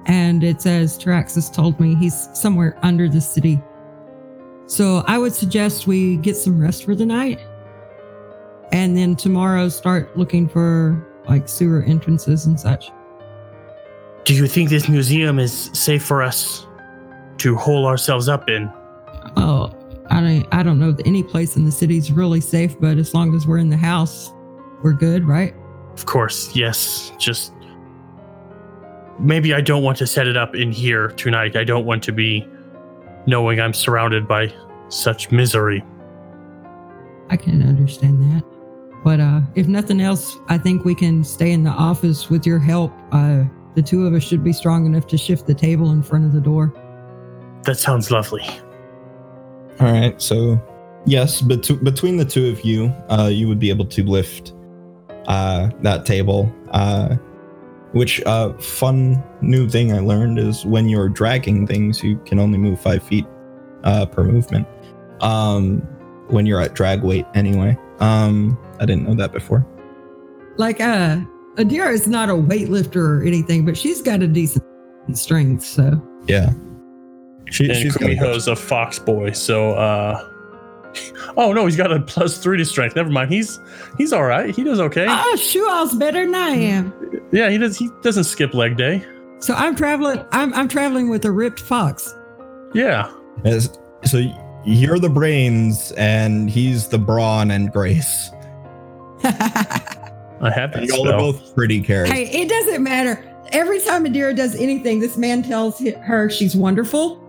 [0.06, 3.60] and it says Taraxis told me he's somewhere under the city.
[4.72, 7.38] So I would suggest we get some rest for the night.
[8.72, 12.90] And then tomorrow start looking for like sewer entrances and such.
[14.24, 16.66] Do you think this museum is safe for us
[17.36, 18.72] to hole ourselves up in?
[19.36, 19.70] Oh,
[20.08, 22.96] I don't, I don't know that any place in the city is really safe, but
[22.96, 24.32] as long as we're in the house,
[24.82, 25.54] we're good, right?
[25.92, 27.12] Of course, yes.
[27.18, 27.52] Just
[29.18, 31.56] maybe I don't want to set it up in here tonight.
[31.56, 32.48] I don't want to be
[33.26, 34.52] knowing I'm surrounded by
[34.88, 35.84] such misery.
[37.30, 38.44] I can understand that.
[39.04, 42.58] But uh, if nothing else, I think we can stay in the office with your
[42.58, 42.92] help.
[43.10, 43.44] Uh,
[43.74, 46.32] the two of us should be strong enough to shift the table in front of
[46.32, 46.72] the door.
[47.64, 48.44] That sounds lovely.
[49.80, 50.60] All right, so
[51.06, 54.52] yes, bet- between the two of you, uh, you would be able to lift
[55.26, 56.52] uh, that table.
[57.92, 62.58] Which uh, fun new thing I learned is when you're dragging things, you can only
[62.58, 63.26] move five feet
[63.84, 64.66] uh, per movement.
[65.20, 65.80] Um,
[66.28, 67.76] when you're at drag weight, anyway.
[68.00, 69.66] Um, I didn't know that before.
[70.56, 71.18] Like, uh,
[71.56, 74.64] Adira is not a weightlifter or anything, but she's got a decent
[75.12, 75.64] strength.
[75.64, 76.52] So, Yeah,
[77.50, 80.28] she, And she's a Kumiho's a fox boy, so uh
[81.36, 82.94] Oh no, he's got a plus three to strength.
[82.96, 83.30] Never mind.
[83.32, 83.58] He's
[83.96, 84.54] he's all right.
[84.54, 85.06] He does okay.
[85.08, 86.92] oh, Shual's better than I am.
[87.32, 87.78] yeah, he does.
[87.78, 89.02] He doesn't skip leg day.
[89.38, 90.22] So I'm traveling.
[90.32, 92.14] I'm I'm traveling with a ripped fox.
[92.74, 93.10] Yeah,
[93.44, 94.20] As- so
[94.64, 98.30] you're the brains, and he's the brawn and grace.
[99.24, 102.16] I have that And y'all are both pretty characters.
[102.16, 103.24] Hey, it doesn't matter.
[103.52, 107.21] Every time Adira does anything, this man tells her she's wonderful.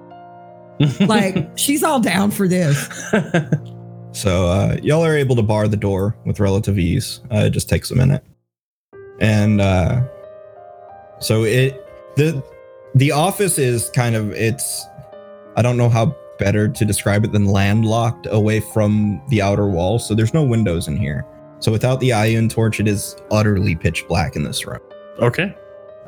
[0.99, 2.89] Like she's all down for this.
[4.13, 7.19] So uh, y'all are able to bar the door with relative ease.
[7.31, 8.23] Uh, it just takes a minute,
[9.19, 10.03] and uh,
[11.19, 11.83] so it
[12.15, 12.43] the
[12.93, 14.85] the office is kind of it's
[15.57, 19.97] I don't know how better to describe it than landlocked away from the outer wall.
[19.97, 21.25] So there's no windows in here.
[21.57, 24.81] So without the ion torch, it is utterly pitch black in this room,
[25.19, 25.55] okay.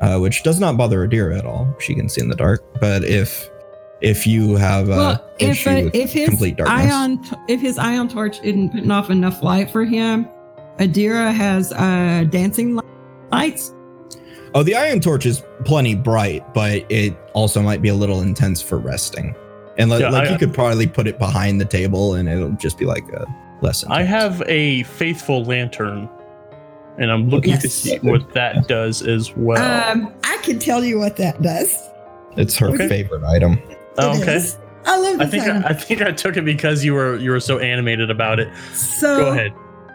[0.00, 1.74] uh, which does not bother Adira at all.
[1.80, 2.62] She can see in the dark.
[2.80, 3.48] But if
[4.00, 7.60] if you have uh, well, if issue uh, with if his complete darkness, ion if
[7.60, 10.28] his ion torch isn't putting off enough light for him,
[10.78, 12.78] Adira has uh dancing
[13.30, 13.72] lights.
[14.54, 18.62] Oh, the ion torch is plenty bright, but it also might be a little intense
[18.62, 19.34] for resting.
[19.78, 22.52] And like, Yeah, like I- you could probably put it behind the table, and it'll
[22.52, 23.26] just be like a
[23.60, 23.90] lesson.
[23.92, 26.08] I have a faithful lantern,
[26.98, 29.90] and I'm looking to see what that does as well.
[29.90, 31.82] Um, I can tell you what that does.
[32.38, 32.88] It's her Okay.
[32.88, 33.60] favorite item.
[33.98, 34.36] Oh, okay.
[34.36, 34.58] is.
[34.84, 35.44] I love I think.
[35.44, 38.48] I, I think I took it because you were you were so animated about it.
[38.72, 39.52] so Go ahead.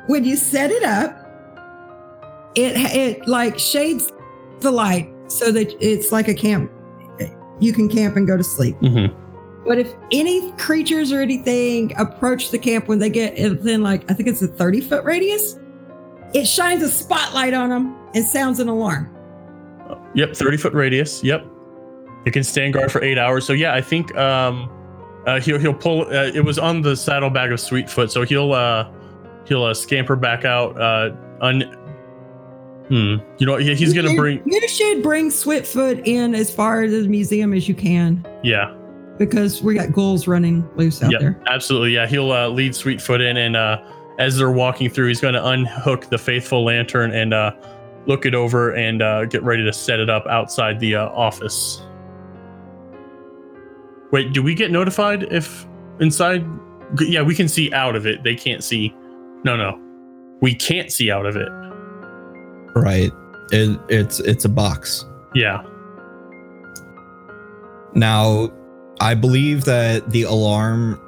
[0.07, 1.17] when you set it up,
[2.55, 4.11] it it like shades
[4.59, 6.69] the light so that it's like a camp.
[7.59, 8.75] You can camp and go to sleep.
[8.77, 9.05] hmm
[9.65, 14.13] But if any creatures or anything approach the camp when they get within like I
[14.13, 15.57] think it's a 30 foot radius,
[16.33, 19.09] it shines a spotlight on them and sounds an alarm.
[20.15, 21.23] Yep, thirty foot radius.
[21.23, 21.45] Yep,
[22.25, 23.45] it can stand guard for eight hours.
[23.45, 24.69] So yeah, I think um,
[25.25, 26.01] uh, he'll he'll pull.
[26.07, 28.89] Uh, it was on the saddlebag of Sweetfoot, so he'll uh,
[29.45, 30.79] he'll uh, scamper back out.
[30.79, 31.77] Uh, un.
[32.87, 33.15] Hmm.
[33.37, 34.41] You know he, he's gonna You- bring.
[34.45, 38.75] You should bring Sweetfoot in as far as the museum as you can Yeah.
[39.17, 41.21] because we got ghouls running loose out Yep.
[41.21, 41.41] there.
[41.47, 41.91] Absolutely.
[41.93, 42.05] Yeah.
[42.07, 43.81] He'll uh, lead Sweetfoot in, and uh,
[44.19, 47.53] as they're walking through, he's going to unhook the faithful lantern and uh,
[48.07, 51.81] look it over and uh, get ready to set it up outside the uh, office.
[54.11, 55.65] Wait, do we get notified if
[55.99, 56.45] inside?
[56.99, 58.23] Yeah, we can see out of it.
[58.23, 58.93] They can't see.
[59.43, 59.79] No, no,
[60.41, 61.47] we can't see out of it.
[62.75, 63.11] Right.
[63.51, 65.05] It, it's it's a box.
[65.33, 65.63] Yeah.
[67.93, 68.49] Now,
[68.99, 70.99] I believe that the alarm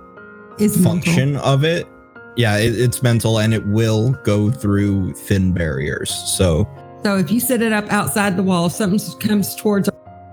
[0.60, 0.92] Is mental.
[0.92, 1.88] function of it,
[2.36, 6.10] yeah, it, it's mental and it will go through thin barriers.
[6.12, 6.68] So
[7.04, 9.90] So if you set it up outside the wall, if something comes towards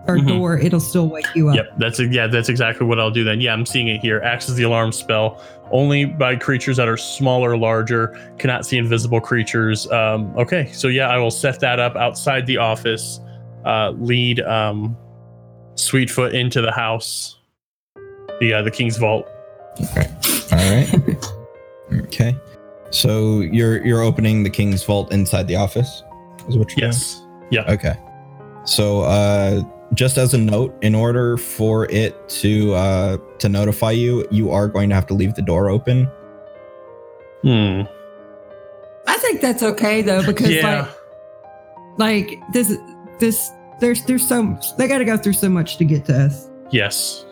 [0.09, 0.29] our Mhm.
[0.29, 1.57] door, it'll still wake you up.
[1.57, 1.73] Yep.
[1.79, 2.27] That's yeah.
[2.27, 3.41] That's exactly what I'll do then.
[3.41, 4.21] Yeah, I'm seeing it here.
[4.25, 5.41] Acts as the alarm spell
[5.71, 9.91] only by creatures that are smaller, larger, cannot see invisible creatures.
[9.93, 13.21] Um, okay, so yeah, I will set that up outside the office.
[13.65, 14.97] Uh, lead um,
[15.75, 17.39] Sweetfoot into the house,
[18.41, 19.27] the uh, the king's vault.
[19.79, 19.87] All
[20.53, 20.89] right.
[22.05, 22.35] okay.
[22.91, 26.03] So you're you're opening the king's vault inside the office.
[26.49, 27.23] Is what you're Yes.
[27.53, 27.65] doing?
[27.69, 27.95] Okay.
[28.65, 29.63] So uh
[29.95, 34.69] just as a note, in order for it to uh to notify you, you are
[34.69, 36.07] going to have to leave the door open.
[37.43, 37.83] Hmm.
[39.07, 40.89] I think that's okay though, because Yeah.
[41.99, 42.77] like like this
[43.19, 43.51] this
[43.81, 46.49] there's there's so much they got to go through so much to get to us.
[46.71, 47.25] Yes.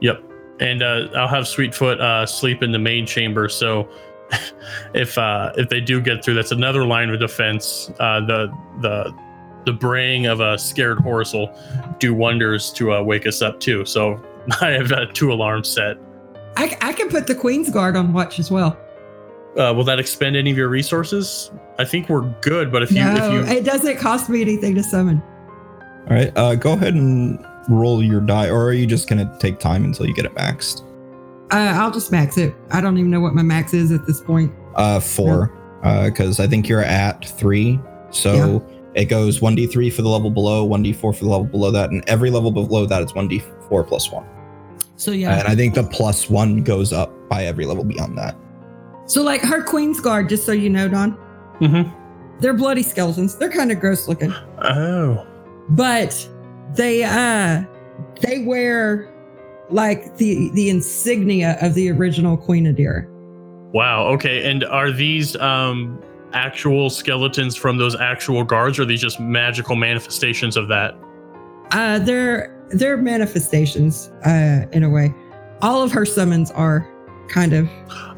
[0.00, 0.22] Yep.
[0.60, 3.48] And uh, I'll have Sweetfoot uh, sleep in the main chamber.
[3.48, 3.88] So
[4.94, 7.90] if uh, if they do get through, that's another line of defense.
[8.00, 9.12] Uh, the the
[9.64, 11.56] the braying of a scared horse will
[11.98, 13.84] do wonders to uh, wake us up too.
[13.84, 14.20] So
[14.60, 15.96] I have uh, two alarms set.
[16.56, 18.78] I, I can put the Queen's Guard on watch as well.
[19.56, 21.50] Uh, will that expend any of your resources?
[21.78, 24.74] I think we're good, but if you no, if you it doesn't cost me anything
[24.76, 25.22] to summon.
[26.08, 26.32] All right.
[26.36, 29.84] Uh go ahead and roll your die or are you just going to take time
[29.84, 30.82] until you get it maxed?
[31.52, 32.54] Uh, I'll just max it.
[32.70, 34.52] I don't even know what my max is at this point.
[34.74, 35.52] Uh 4
[35.84, 37.78] uh cuz I think you're at 3.
[38.10, 38.64] So
[38.94, 42.30] it goes 1d3 for the level below, 1d4 for the level below that and every
[42.30, 44.24] level below that is 1d4 plus 1.
[44.96, 45.38] So yeah.
[45.38, 48.36] And I think the plus 1 goes up by every level beyond that.
[49.06, 51.16] so like her Queen's Guard, just so you know, Don,
[51.60, 52.38] Mm-hmm.
[52.40, 53.36] they're bloody skeletons.
[53.36, 54.32] They're kind of gross looking.
[54.62, 55.26] Oh.
[55.70, 56.28] but
[56.74, 57.62] they uh
[58.20, 59.08] they wear
[59.70, 63.06] like the the insignia of the original Queen Adira.
[63.72, 64.06] Wow.
[64.08, 64.50] Okay.
[64.50, 66.02] And are these um
[66.34, 70.94] actual skeletons from those actual guards, or are these just magical manifestations of that?
[71.70, 75.14] Uh they're they're manifestations uh in a way.
[75.60, 76.88] All of her summons are
[77.28, 77.68] kind of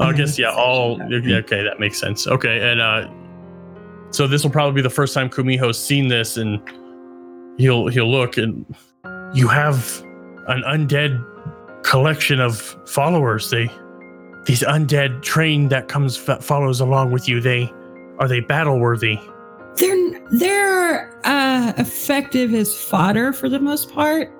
[0.01, 0.51] I guess yeah.
[0.51, 1.63] All okay.
[1.63, 2.27] That makes sense.
[2.27, 2.71] Okay.
[2.71, 3.09] And uh,
[4.11, 6.61] so this will probably be the first time Kumiho's seen this, and
[7.59, 8.65] he'll he'll look and
[9.35, 10.03] you have
[10.49, 11.25] an undead
[11.83, 13.51] collection of followers.
[13.51, 13.71] They
[14.47, 17.41] these undead train that comes follows along with you.
[17.41, 17.73] They
[18.19, 19.19] are they battle worthy?
[19.77, 24.31] they're they're uh effective as fodder for the most part.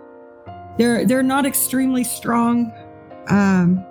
[0.79, 2.73] They're they're not extremely strong.
[3.29, 3.85] Um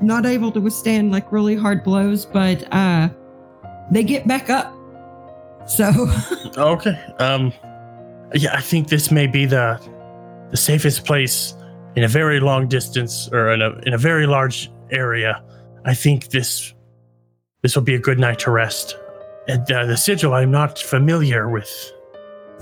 [0.00, 3.08] not able to withstand like really hard blows, but uh
[3.90, 4.74] they get back up.
[5.66, 5.90] So
[6.56, 6.98] Okay.
[7.18, 7.52] Um
[8.34, 9.80] yeah, I think this may be the
[10.50, 11.54] the safest place
[11.96, 15.42] in a very long distance or in a in a very large area.
[15.84, 16.74] I think this
[17.62, 18.96] this will be a good night to rest.
[19.48, 21.70] And uh, the sigil I'm not familiar with.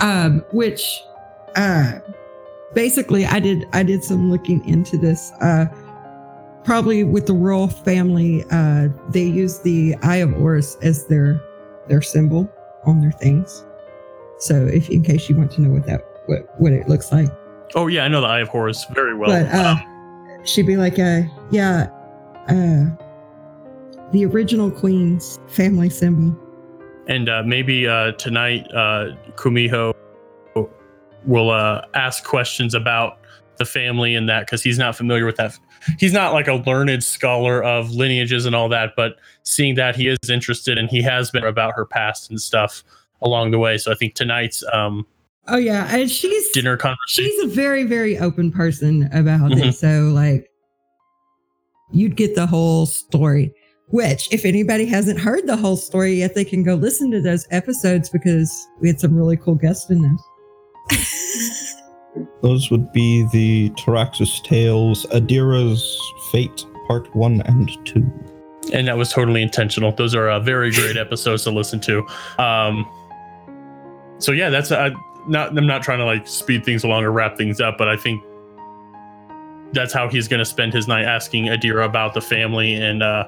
[0.00, 0.84] um which
[1.56, 1.92] uh
[2.74, 5.64] basically i did i did some looking into this uh
[6.64, 11.40] probably with the royal family uh they use the eye of Horus as their
[11.88, 12.46] their symbol
[12.84, 13.64] on their things
[14.38, 17.28] so if in case you want to know what that what what it looks like
[17.74, 19.28] Oh yeah, I know the Eye of Horus very well.
[19.30, 21.88] but uh Um, she'd be like uh yeah
[22.48, 22.84] uh
[24.12, 26.36] the original queen's family symbol
[27.08, 29.92] and uh, maybe uh, tonight uh, Kumiho
[31.24, 33.18] will uh, ask questions about
[33.58, 35.58] the family and that because he's not familiar with that.
[35.98, 40.08] He's not like a learned scholar of lineages and all that, but seeing that he
[40.08, 42.84] is interested and he has been about her past and stuff
[43.22, 43.78] along the way.
[43.78, 45.06] So I think tonight's um,
[45.48, 47.30] oh yeah and she's dinner conversation.
[47.30, 49.68] she's a very very open person about Mhm.
[49.68, 50.50] it so like
[51.92, 53.54] you'd get the whole story
[53.88, 57.46] which if anybody hasn't heard the whole story yet they can go listen to those
[57.50, 60.22] episodes because we had some really cool guests in those
[62.42, 66.00] Those would be the Taraxis Tales, Adira's
[66.30, 68.12] Fate, Part 1 and 2.
[68.72, 69.92] and that was totally intentional.
[69.92, 72.06] Those are uh, very great episodes to listen to.
[72.38, 72.86] Um,
[74.18, 74.90] so yeah, that's uh,
[75.28, 75.56] not.
[75.56, 78.22] I'm not trying to like speed things along or wrap things up, but I think
[79.72, 83.26] that's how he's going to spend his night asking Adira about the family and uh,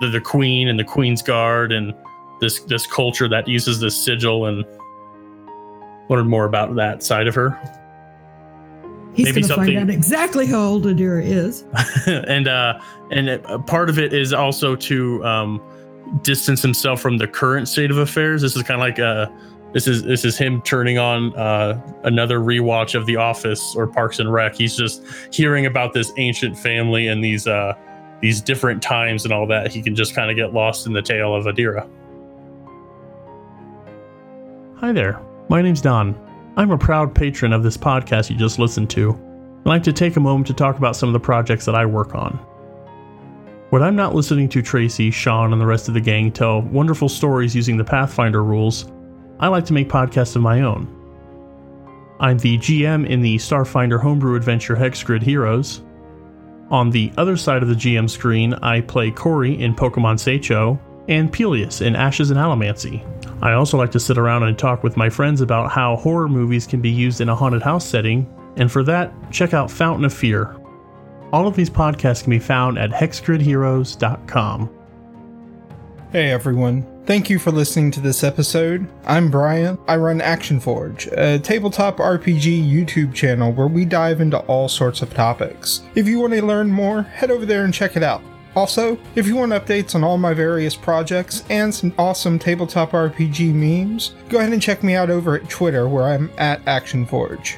[0.00, 1.94] the, the queen and the queen's guard and
[2.40, 4.64] this this culture that uses this sigil and
[6.08, 7.60] learn more about that side of her.
[9.14, 11.64] He's Maybe going to find out exactly how old Adira is.
[12.06, 12.80] and uh
[13.10, 15.60] and it- part of it is also to um
[16.22, 19.26] distance himself from the current state of affairs this is kind of like uh
[19.74, 24.18] this is this is him turning on uh another rewatch of the office or parks
[24.18, 27.74] and rec he's just hearing about this ancient family and these uh
[28.20, 31.02] these different times and all that he can just kind of get lost in the
[31.02, 31.88] tale of adira
[34.76, 36.16] hi there my name's don
[36.56, 39.18] i'm a proud patron of this podcast you just listened to
[39.68, 41.84] I'd like to take a moment to talk about some of the projects that I
[41.84, 42.38] work on.
[43.70, 47.08] When I'm not listening to Tracy, Sean, and the rest of the gang tell wonderful
[47.08, 48.90] stories using the Pathfinder rules,
[49.40, 50.88] I like to make podcasts of my own.
[52.18, 55.82] I'm the GM in the Starfinder homebrew adventure Hexgrid Heroes.
[56.70, 60.78] On the other side of the GM screen, I play Corey in Pokemon Seicho
[61.08, 63.04] and Peleus in Ashes and Alamancy.
[63.42, 66.66] I also like to sit around and talk with my friends about how horror movies
[66.66, 68.26] can be used in a haunted house setting
[68.58, 70.56] and for that, check out Fountain of Fear.
[71.32, 74.70] All of these podcasts can be found at hexgridheroes.com.
[76.10, 78.86] Hey everyone, thank you for listening to this episode.
[79.06, 79.78] I'm Brian.
[79.88, 85.00] I run Action Forge, a tabletop RPG YouTube channel where we dive into all sorts
[85.00, 85.80] of topics.
[85.94, 88.20] If you want to learn more, head over there and check it out.
[88.54, 93.54] Also, if you want updates on all my various projects and some awesome tabletop RPG
[93.54, 97.56] memes, go ahead and check me out over at Twitter where I'm at Action Forge.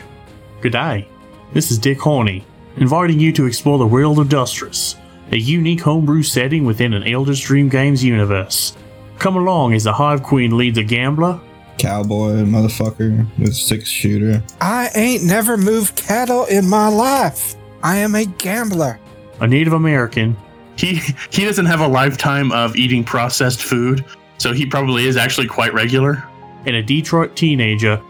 [0.61, 1.09] Good day.
[1.53, 2.45] This is Dick Horney,
[2.77, 4.95] inviting you to explore the world of Dustress,
[5.33, 8.77] a unique homebrew setting within an Eldritch Dream Games universe.
[9.21, 11.39] Come along as the Hive Queen leads a gambler,
[11.79, 14.43] Cowboy motherfucker with six shooter.
[14.61, 17.55] I ain't never moved cattle in my life.
[17.83, 18.99] I am a gambler.
[19.41, 20.37] a Native American.
[20.77, 24.05] He he doesn't have a lifetime of eating processed food,
[24.39, 26.25] so he probably is actually quite regular.
[26.67, 28.01] And a Detroit teenager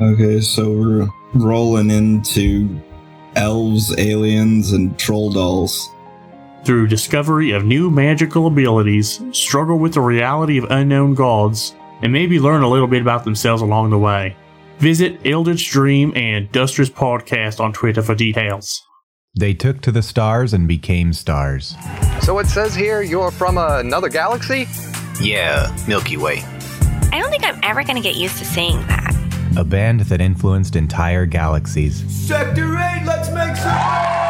[0.00, 2.68] Okay, so we're rolling into
[3.34, 5.90] elves, aliens, and troll dolls.
[6.66, 12.40] Through discovery of new magical abilities, struggle with the reality of unknown gods, and maybe
[12.40, 14.36] learn a little bit about themselves along the way.
[14.80, 18.82] Visit Eldritch Dream and Dustress Podcast on Twitter for details.
[19.38, 21.76] They took to the stars and became stars.
[22.22, 24.66] So it says here you're from another galaxy?
[25.20, 26.42] Yeah, Milky Way.
[27.12, 29.14] I don't think I'm ever going to get used to saying that.
[29.56, 32.02] A band that influenced entire galaxies.
[32.26, 34.25] Sector 8, let's make some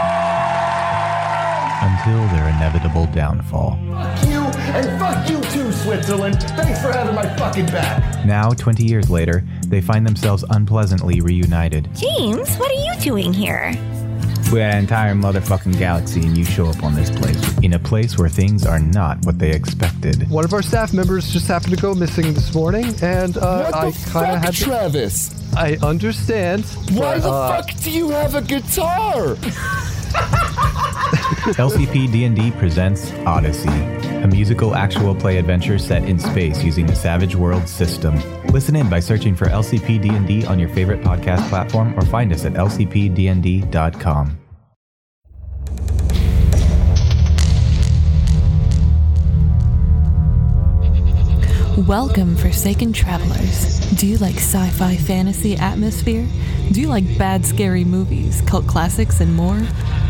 [2.06, 3.76] Until their inevitable downfall.
[3.90, 6.40] Fuck you and fuck you too, Switzerland.
[6.40, 8.24] Thanks for having my fucking back.
[8.24, 11.88] Now, 20 years later, they find themselves unpleasantly reunited.
[11.96, 13.74] James, what are you doing here?
[14.52, 17.58] We're an entire motherfucking galaxy, and you show up on this place.
[17.58, 20.30] In a place where things are not what they expected.
[20.30, 23.90] One of our staff members just happened to go missing this morning, and uh, I
[24.10, 24.62] kind of had to.
[24.64, 25.34] Travis?
[25.56, 26.66] I understand.
[26.92, 29.36] Why but, the uh, fuck do you have a guitar?
[31.26, 37.34] LCP D&D presents Odyssey, a musical actual play adventure set in space using the Savage
[37.34, 38.14] Worlds system.
[38.52, 42.44] Listen in by searching for LCP D&D on your favorite podcast platform or find us
[42.44, 44.38] at lcpdnd.com.
[51.76, 53.78] Welcome, Forsaken Travelers.
[53.96, 56.26] Do you like sci fi fantasy atmosphere?
[56.72, 59.58] Do you like bad, scary movies, cult classics, and more?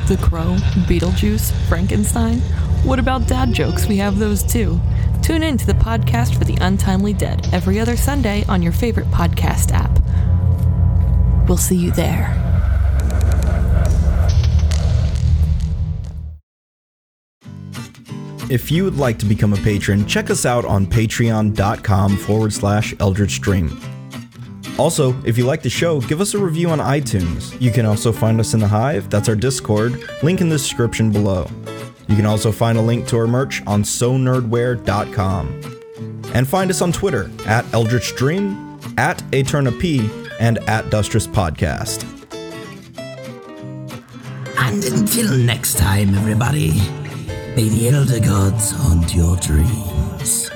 [0.06, 0.54] The Crow,
[0.86, 2.38] Beetlejuice, Frankenstein?
[2.84, 3.88] What about dad jokes?
[3.88, 4.80] We have those too.
[5.22, 9.10] Tune in to the podcast for the Untimely Dead every other Sunday on your favorite
[9.10, 9.90] podcast app.
[11.48, 12.45] We'll see you there.
[18.48, 22.94] If you would like to become a patron, check us out on patreon.com forward slash
[23.00, 23.80] eldritch dream.
[24.78, 27.60] Also, if you like the show, give us a review on iTunes.
[27.60, 31.10] You can also find us in the Hive, that's our Discord, link in the description
[31.10, 31.50] below.
[32.08, 35.62] You can also find a link to our merch on sonerdware.com.
[36.34, 42.04] And find us on Twitter at Eldritch Dream, at Eternap, and at Dustress Podcast.
[44.58, 46.72] And until next time, everybody,
[47.56, 50.55] may the Elder Gods haunt your dreams.